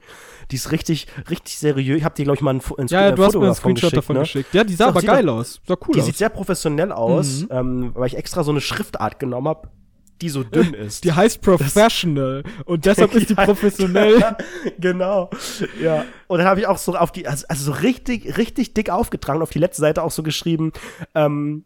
[0.51, 1.97] Die ist richtig, richtig seriös.
[1.97, 3.45] Ich habe dir glaube ich mal ein, ein, Ja, ja, ein du hast Foto mir
[3.47, 4.22] einen davon Screenshot geschickt, davon ne?
[4.22, 4.53] geschickt.
[4.53, 5.61] Ja, die sah So, aber geil aus.
[5.67, 6.05] Sah cool Die aus.
[6.05, 7.47] sieht sehr professionell aus, Mhm.
[7.51, 9.70] ähm, weil ich extra so eine Schriftart genommen habe,
[10.22, 11.03] die so dünn ist.
[11.05, 14.22] Die heißt Professional und deshalb ist die professionell.
[14.80, 15.30] genau.
[15.82, 16.03] Ja.
[16.28, 19.41] Und dann habe ich auch so auf die, also, also so richtig, richtig dick aufgetragen,
[19.41, 20.74] auf die letzte Seite auch so geschrieben,
[21.15, 21.63] ähm,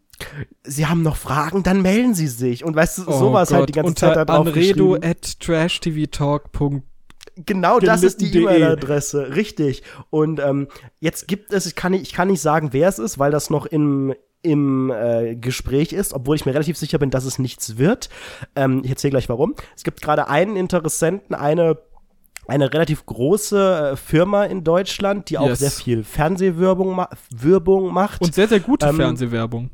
[0.64, 2.64] Sie haben noch Fragen, dann melden Sie sich.
[2.64, 6.50] Und weißt du, sowas halt die ganze Oh Unter Zeit da drauf Anredo at trashtvtalk.
[7.36, 8.32] Genau das ist die.
[8.38, 9.84] E-Mail-Adresse, richtig.
[10.10, 10.68] Und ähm,
[11.00, 13.50] jetzt gibt es, ich kann, nicht, ich kann nicht sagen, wer es ist, weil das
[13.50, 17.78] noch im, im äh, Gespräch ist, obwohl ich mir relativ sicher bin, dass es nichts
[17.78, 18.10] wird.
[18.56, 19.56] Ähm, ich erzähle gleich warum.
[19.76, 21.78] Es gibt gerade einen Interessenten, eine
[22.46, 25.60] eine relativ große äh, Firma in Deutschland, die auch Yes.
[25.60, 28.22] sehr viel Fernsehwerbung ma Werbung macht.
[28.22, 29.70] Und sehr, sehr gute Ähm, Fernsehwerbung.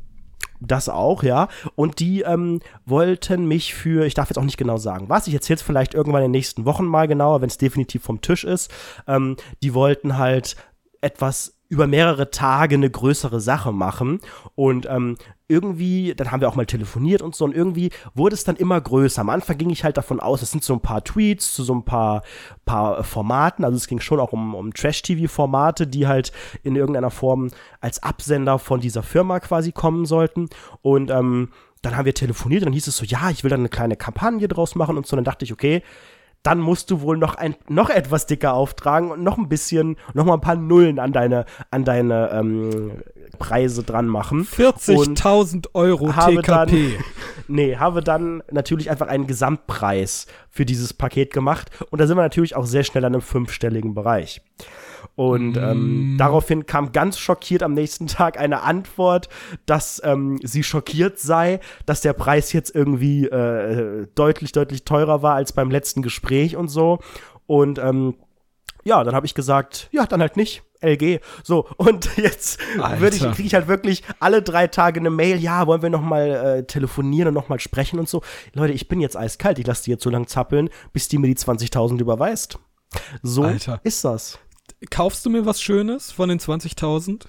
[0.60, 1.48] Das auch, ja.
[1.74, 5.34] Und die ähm, wollten mich für, ich darf jetzt auch nicht genau sagen, was, ich
[5.34, 8.44] erzähle es vielleicht irgendwann in den nächsten Wochen mal genauer, wenn es definitiv vom Tisch
[8.44, 8.70] ist.
[9.06, 10.56] Ähm, die wollten halt
[11.00, 14.20] etwas über mehrere Tage eine größere Sache machen.
[14.56, 15.16] Und ähm,
[15.46, 18.80] irgendwie, dann haben wir auch mal telefoniert und so, und irgendwie wurde es dann immer
[18.80, 19.20] größer.
[19.20, 21.72] Am Anfang ging ich halt davon aus, es sind so ein paar Tweets zu so
[21.74, 22.22] ein paar,
[22.66, 23.64] paar Formaten.
[23.64, 26.32] Also es ging schon auch um, um Trash-TV-Formate, die halt
[26.64, 27.50] in irgendeiner Form
[27.80, 30.48] als Absender von dieser Firma quasi kommen sollten.
[30.82, 31.50] Und ähm,
[31.82, 33.96] dann haben wir telefoniert und dann hieß es so, ja, ich will dann eine kleine
[33.96, 35.14] Kampagne draus machen und so.
[35.14, 35.82] Und dann dachte ich, okay,
[36.42, 40.24] dann musst du wohl noch ein noch etwas dicker auftragen und noch ein bisschen, noch
[40.24, 42.92] mal ein paar Nullen an deine an deine ähm,
[43.38, 44.46] Preise dran machen.
[44.46, 46.98] 40.000 Euro habe TKP.
[47.48, 52.22] Nee, habe dann natürlich einfach einen Gesamtpreis für dieses Paket gemacht und da sind wir
[52.22, 54.40] natürlich auch sehr schnell an einem fünfstelligen Bereich.
[55.16, 59.28] Und ähm, daraufhin kam ganz schockiert am nächsten Tag eine Antwort,
[59.66, 65.34] dass ähm, sie schockiert sei, dass der Preis jetzt irgendwie äh, deutlich, deutlich teurer war
[65.34, 67.00] als beim letzten Gespräch und so.
[67.46, 68.14] Und ähm,
[68.84, 70.62] ja, dann habe ich gesagt, ja, dann halt nicht.
[70.82, 71.20] LG.
[71.42, 72.58] So, und jetzt
[72.98, 76.00] würde ich, kriege ich halt wirklich alle drei Tage eine Mail, ja, wollen wir noch
[76.00, 78.22] mal äh, telefonieren und noch mal sprechen und so.
[78.54, 81.26] Leute, ich bin jetzt eiskalt, ich lasse die jetzt so lang zappeln, bis die mir
[81.26, 82.58] die 20.000 überweist.
[83.22, 83.80] So Alter.
[83.84, 84.38] ist das.
[84.88, 87.26] Kaufst du mir was Schönes von den 20.000?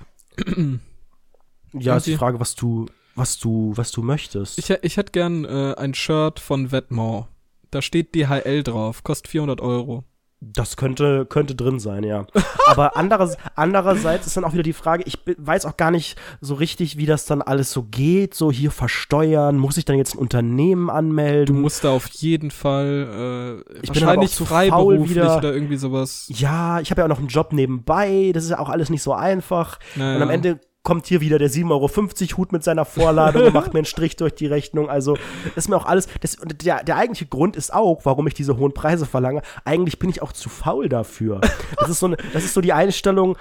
[1.73, 2.15] Ja, ist die.
[2.15, 2.85] Frage, was du,
[3.15, 4.57] was du, was du möchtest.
[4.57, 7.27] Ich, ich hätte gern äh, ein Shirt von Vetmore.
[7.71, 10.03] Da steht DHL drauf, kostet 400 Euro.
[10.43, 12.25] Das könnte, könnte drin sein, ja.
[12.67, 16.55] Aber anderes, andererseits ist dann auch wieder die Frage, ich weiß auch gar nicht so
[16.55, 18.33] richtig, wie das dann alles so geht.
[18.33, 21.61] So hier versteuern, muss ich dann jetzt ein Unternehmen Du anmelden?
[21.61, 25.37] musst da auf jeden Fall äh, Ich bin aber wahrscheinlich auch zu freiberuflich wieder.
[25.37, 26.25] oder irgendwie sowas.
[26.29, 29.03] ja, ich habe ja auch noch einen Job nebenbei, das ist ja auch alles nicht
[29.03, 29.77] so einfach.
[29.95, 30.15] Naja.
[30.15, 33.73] Und am Ende kommt hier wieder der 7,50 Euro Hut mit seiner Vorladung und macht
[33.73, 34.89] mir einen Strich durch die Rechnung.
[34.89, 36.07] Also, das ist mir auch alles.
[36.21, 39.41] Das, und der, der eigentliche Grund ist auch, warum ich diese hohen Preise verlange.
[39.63, 41.41] Eigentlich bin ich auch zu faul dafür.
[41.77, 43.37] Das ist so, eine, das ist so die Einstellung,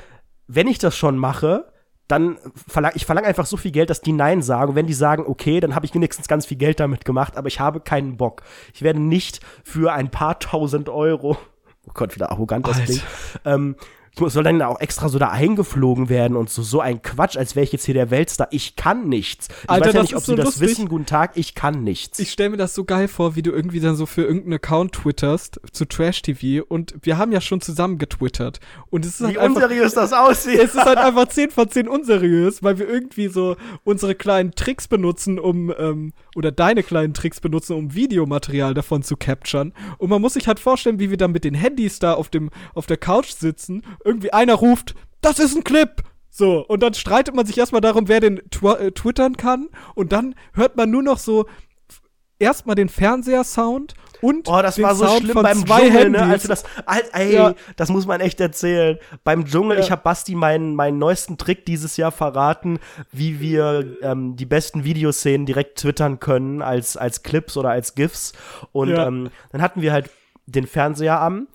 [0.47, 1.73] wenn ich das schon mache,
[2.09, 4.71] dann verlange ich verlange einfach so viel Geld, dass die Nein sagen.
[4.71, 7.47] Und wenn die sagen, okay, dann habe ich wenigstens ganz viel Geld damit gemacht, aber
[7.49, 8.43] ich habe keinen Bock.
[8.75, 11.37] Ich werde nicht für ein paar tausend Euro,
[11.87, 12.87] oh Gott, wieder arrogant das Alter.
[12.87, 13.05] klingt,
[13.45, 13.77] ähm,
[14.17, 17.65] soll dann auch extra so da eingeflogen werden und so, so ein Quatsch, als wäre
[17.65, 18.49] ich jetzt hier der Weltstar.
[18.51, 19.49] Ich kann nichts.
[19.65, 20.63] Ich Alter, weiß ja nicht, ob ist sie so das lustig.
[20.69, 20.89] wissen.
[20.89, 22.19] Guten Tag, ich kann nichts.
[22.19, 24.93] Ich stelle mir das so geil vor, wie du irgendwie dann so für irgendeinen Account
[24.93, 29.35] twitterst zu Trash TV und wir haben ja schon zusammen getwittert und es ist halt
[29.35, 30.59] Wie einfach unseriös das aussieht.
[30.59, 34.89] es ist halt einfach 10 von 10 unseriös, weil wir irgendwie so unsere kleinen Tricks
[34.89, 39.73] benutzen, um, ähm, oder deine kleinen Tricks benutzen, um Videomaterial davon zu capturen.
[39.99, 42.51] Und man muss sich halt vorstellen, wie wir dann mit den Handys da auf, dem,
[42.75, 43.83] auf der Couch sitzen.
[44.05, 46.03] Irgendwie einer ruft, das ist ein Clip!
[46.33, 49.69] So, und dann streitet man sich erstmal darum, wer den tw äh, twittern kann.
[49.95, 51.47] Und dann hört man nur noch so
[52.39, 56.19] erstmal den Fernseher-Sound und Oh, das war so Sound schlimm beim Dschungel, ne?
[56.21, 56.33] Handys.
[56.33, 56.65] Als du das,
[57.13, 57.55] ey, Ja.
[57.77, 58.99] das muss man echt erzählen.
[59.25, 59.85] Beim Dschungel, Ja.
[59.85, 62.79] ich habe Basti meinen meinen neuesten Trick dieses Jahr verraten,
[63.13, 68.33] wie wir ähm, die besten Videoszenen direkt twittern können als als Clips oder als GIFs.
[68.73, 69.07] Und Ja.
[69.07, 70.11] ähm, dann hatten wir halt
[70.47, 71.47] den Fernseher an.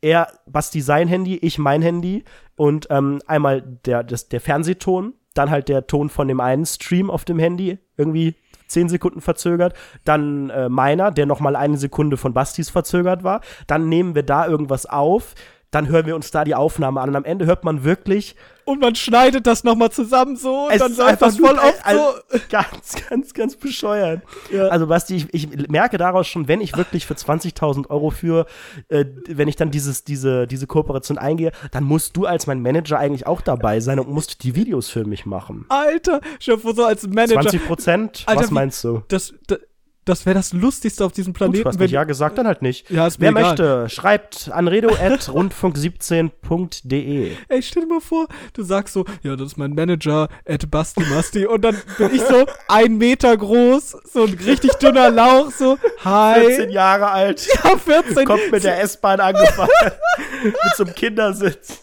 [0.00, 2.24] Er, Basti sein Handy, ich mein Handy
[2.56, 7.10] und ähm, einmal der, das, der Fernsehton, dann halt der Ton von dem einen Stream
[7.10, 8.34] auf dem Handy, irgendwie
[8.74, 13.40] zehn Sekunden verzögert, dann äh, meiner, der noch mal eine Sekunde von Bastis verzögert war,
[13.66, 15.34] dann nehmen wir da irgendwas auf,
[15.74, 18.80] dann hören wir uns da die Aufnahme an und am Ende hört man wirklich, Und
[18.80, 22.38] man schneidet das nochmal zusammen so und es dann läuft das voll oft also, so.
[22.50, 24.22] ganz, ganz, ganz bescheuert.
[24.50, 24.68] Ja.
[24.68, 28.46] Also Basti, ich, ich merke daraus schon, wenn ich wirklich für 20.000 Euro für,
[28.88, 32.98] äh, wenn ich dann dieses, diese, diese Kooperation eingehe, dann musst du als mein Manager
[32.98, 35.66] eigentlich auch dabei sein und musst die Videos für mich machen.
[35.68, 37.42] Alter, schon so als Manager.
[37.42, 38.24] 20 Prozent?
[38.26, 39.02] Was meinst du?
[39.08, 39.58] Das, das,
[40.04, 41.62] das wäre das Lustigste auf diesem Gut, Planeten.
[41.62, 42.90] du hast wenn, nicht ja gesagt, dann halt nicht.
[42.90, 43.42] Ja, ist mir Wer egal.
[43.50, 47.32] möchte, schreibt an redo.rundfunk17.de.
[47.48, 51.02] Ey, stell dir mal vor, du sagst so, ja, das ist mein Manager, Ed Basti
[51.04, 55.78] Masti, und dann bin ich so ein Meter groß, so ein richtig dünner Lauch, so,
[56.04, 56.40] hi.
[56.46, 58.24] 14 Jahre alt, Ja, 14.
[58.24, 59.68] kommt mit der S-Bahn angefahren,
[60.44, 61.80] mit so einem Kindersitz.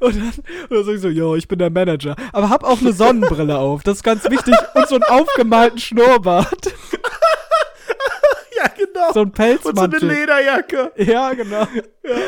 [0.00, 0.32] Und dann,
[0.68, 2.16] und dann sag ich so, yo, ich bin der Manager.
[2.32, 4.54] Aber hab auch eine Sonnenbrille auf, das ist ganz wichtig.
[4.74, 6.72] Und so einen aufgemalten Schnurrbart.
[8.58, 9.12] Ja, genau.
[9.12, 10.08] So ein und so eine Pelzmantel.
[10.08, 10.92] Lederjacke.
[10.96, 11.66] ja, genau.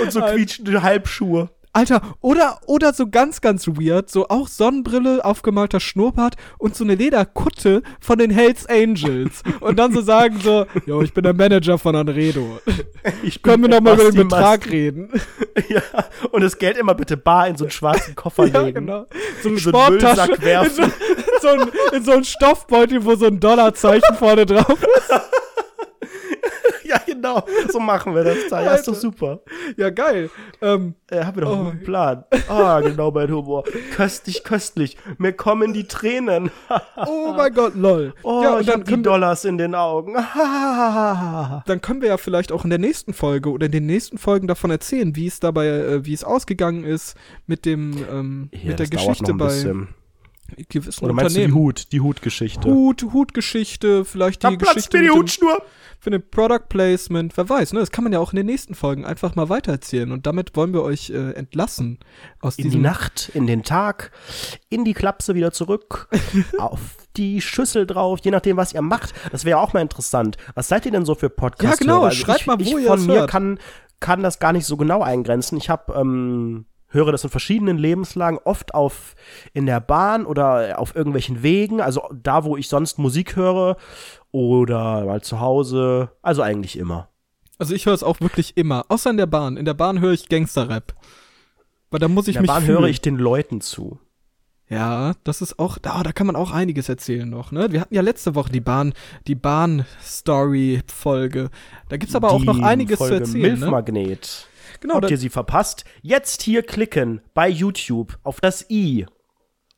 [0.01, 1.49] Und so quietschende Halbschuhe.
[1.73, 6.97] Alter, oder, oder so ganz, ganz weird, so auch Sonnenbrille, aufgemalter Schnurrbart und so eine
[6.97, 9.43] Lederkutte von den Hells Angels.
[9.61, 12.59] Und dann so sagen so, yo, ich bin der Manager von Anredo.
[13.23, 14.71] Ich Können wir bin noch mal über den Betrag Masti.
[14.71, 15.09] reden?
[15.69, 15.83] Ja,
[16.33, 18.87] und das Geld immer bitte bar in so einen schwarzen Koffer Ja, legen.
[18.87, 19.07] genau.
[19.43, 20.01] So eine So einen
[20.43, 20.85] werfen.
[20.85, 20.91] In
[21.41, 25.11] so, in, so ein, in so Stoffbeutel, wo so ein Dollarzeichen vorne drauf ist.
[26.91, 27.43] Ja, genau.
[27.71, 28.37] So machen wir das.
[28.51, 28.63] Da.
[28.63, 29.01] Ja, ist doch Alter.
[29.01, 29.41] super.
[29.77, 30.29] Ja, geil.
[30.61, 31.69] Ähm, Äh, haben wir doch Oh.
[31.71, 32.25] einen Plan.
[32.49, 33.65] Ah, genau, mein Humor.
[33.97, 34.97] Köstlich, köstlich.
[35.19, 36.51] Mir kommen die Tränen.
[37.07, 38.15] oh mein Gott, lol.
[38.23, 40.15] Oh, ja, und ich dann hab die Dollars in den Augen.
[41.67, 44.47] dann können wir ja vielleicht auch in der nächsten Folge oder in den nächsten Folgen
[44.47, 47.17] davon erzählen, wie es dabei, äh, wie es ausgegangen ist
[47.47, 49.51] mit dem, ähm, mit der Geschichte bei
[50.69, 51.65] gewissen Oder meinst du die Unternehmen.
[51.65, 52.69] Hut, die Hutgeschichte?
[52.69, 55.63] Hut, Hutgeschichte, vielleicht die da Geschichte mir die Hutschnur.
[55.99, 57.81] für den Product Placement, wer weiß, ne?
[57.81, 60.13] Das kann man ja auch in den nächsten Folgen einfach mal weitererzählen.
[60.13, 61.99] Und damit wollen wir euch äh, entlassen
[62.41, 64.13] aus In die Nacht, in den Tag,
[64.69, 66.09] in die Klapse wieder zurück,
[66.59, 66.81] auf
[67.17, 69.13] die Schüssel drauf, je nachdem, was ihr macht.
[69.33, 70.37] Das wäre auch mal interessant.
[70.55, 71.81] Was seid ihr denn so für Podcasts?
[71.81, 73.31] Ja, genau, schreibt ich, mal, wo ich ihr von mir hört.
[73.31, 73.59] kann,
[73.99, 75.59] kann das gar nicht so genau eingrenzen.
[75.59, 79.15] Ich habe ähm, höre das in verschiedenen Lebenslagen, oft auf
[79.53, 83.77] in der Bahn oder auf irgendwelchen Wegen, also da, wo ich sonst Musik höre
[84.33, 87.09] oder mal zu Hause, also eigentlich immer.
[87.59, 89.57] Also ich höre es auch wirklich immer, außer in der Bahn.
[89.57, 90.95] In der Bahn höre ich Gangster-Rap.
[91.91, 92.79] Weil da muss ich In der mich Bahn fühlen.
[92.79, 93.99] höre ich den Leuten zu.
[94.69, 97.73] Ja, das ist auch, da, da kann man auch einiges erzählen noch, ne?
[97.73, 98.95] Wir hatten ja letzte Woche die Bahn,
[99.27, 101.51] die Bahn-Story-Folge.
[101.89, 103.67] Da gibt's aber auch Die noch einiges Folge zu erzählen, ne?
[104.81, 105.85] Genau, Habt ihr sie verpasst?
[106.03, 109.07] Jetzt hier klicken bei YouTube auf das i.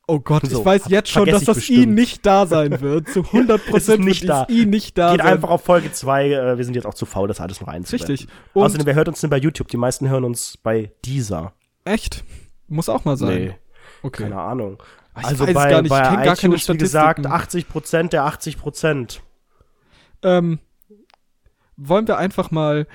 [0.07, 1.95] oh Gott, So, ich weiß jetzt schon, dass das ich I bestimmt.
[1.95, 3.09] nicht da sein wird.
[3.09, 4.47] Zu 100 Es ist Prozent nicht wird da.
[4.49, 5.33] I nicht da Geht sein.
[5.33, 6.29] einfach auf Folge 2.
[6.31, 8.07] Äh, wir sind jetzt auch zu faul, das alles noch einzublenden.
[8.15, 8.29] Richtig.
[8.53, 9.67] Und Außerdem, wer hört uns denn bei YouTube?
[9.67, 11.53] Die meisten hören uns bei dieser.
[11.85, 12.23] echt?
[12.69, 13.29] Muss auch mal sein.
[13.45, 13.55] Nee,
[14.03, 14.23] Okay.
[14.23, 14.81] keine Ahnung.
[15.19, 17.25] Ich also bei, gar nicht, ich bei kenn gar keine wie gesagt, Statistiken.
[17.27, 19.21] 80 Prozent der 80 Prozent.
[20.23, 20.59] Ähm,
[21.77, 22.87] wollen wir einfach mal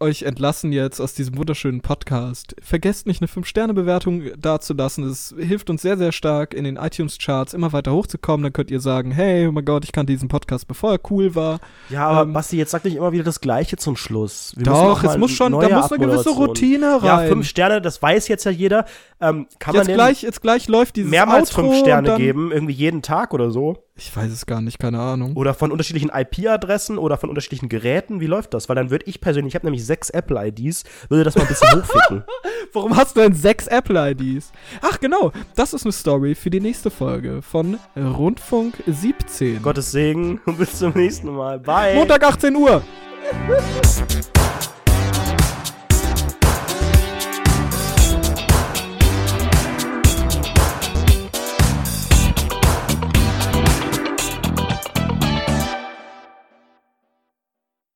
[0.00, 2.56] euch entlassen jetzt aus diesem wunderschönen Podcast.
[2.60, 5.04] Vergesst nicht, eine 5-Sterne-Bewertung dazulassen.
[5.04, 8.42] Es hilft uns sehr, sehr stark, in den iTunes-Charts immer weiter hochzukommen.
[8.42, 11.36] Dann könnt ihr sagen, hey, oh mein Gott, ich kannte diesen Podcast, bevor er cool
[11.36, 11.60] war.
[11.88, 14.54] Ja, aber Ähm, Basti, jetzt sag nicht immer wieder das Gleiche zum Schluss.
[14.56, 16.30] Wir Doch, es muss schon, da muss eine gewisse.
[16.30, 17.04] Routine rein.
[17.04, 18.86] Ja, fünf Sterne, das weiß jetzt ja jeder.
[19.20, 22.08] Ähm, kann man jetzt denn gleich, jetzt gleich läuft dieses mehrmals Outro fünf und Sterne
[22.08, 22.50] dann, geben?
[22.50, 23.76] Irgendwie jeden Tag oder so?
[24.00, 25.36] Ich weiß es gar nicht, keine Ahnung.
[25.36, 28.18] Oder von unterschiedlichen IP-Adressen oder von unterschiedlichen Geräten?
[28.20, 28.70] Wie läuft das?
[28.70, 31.70] Weil dann würde ich persönlich, ich habe nämlich sechs Apple-IDs, würde das mal ein bisschen
[31.82, 32.24] hochficken.
[32.72, 34.52] Warum hast du denn sechs Apple-IDs?
[34.80, 39.60] Ach genau, das ist eine Story für die nächste Folge von Rundfunk 17.
[39.60, 41.58] Gottes Segen und bis zum nächsten Mal.
[41.58, 41.94] Bye.
[41.94, 42.82] Montag 18 Uhr.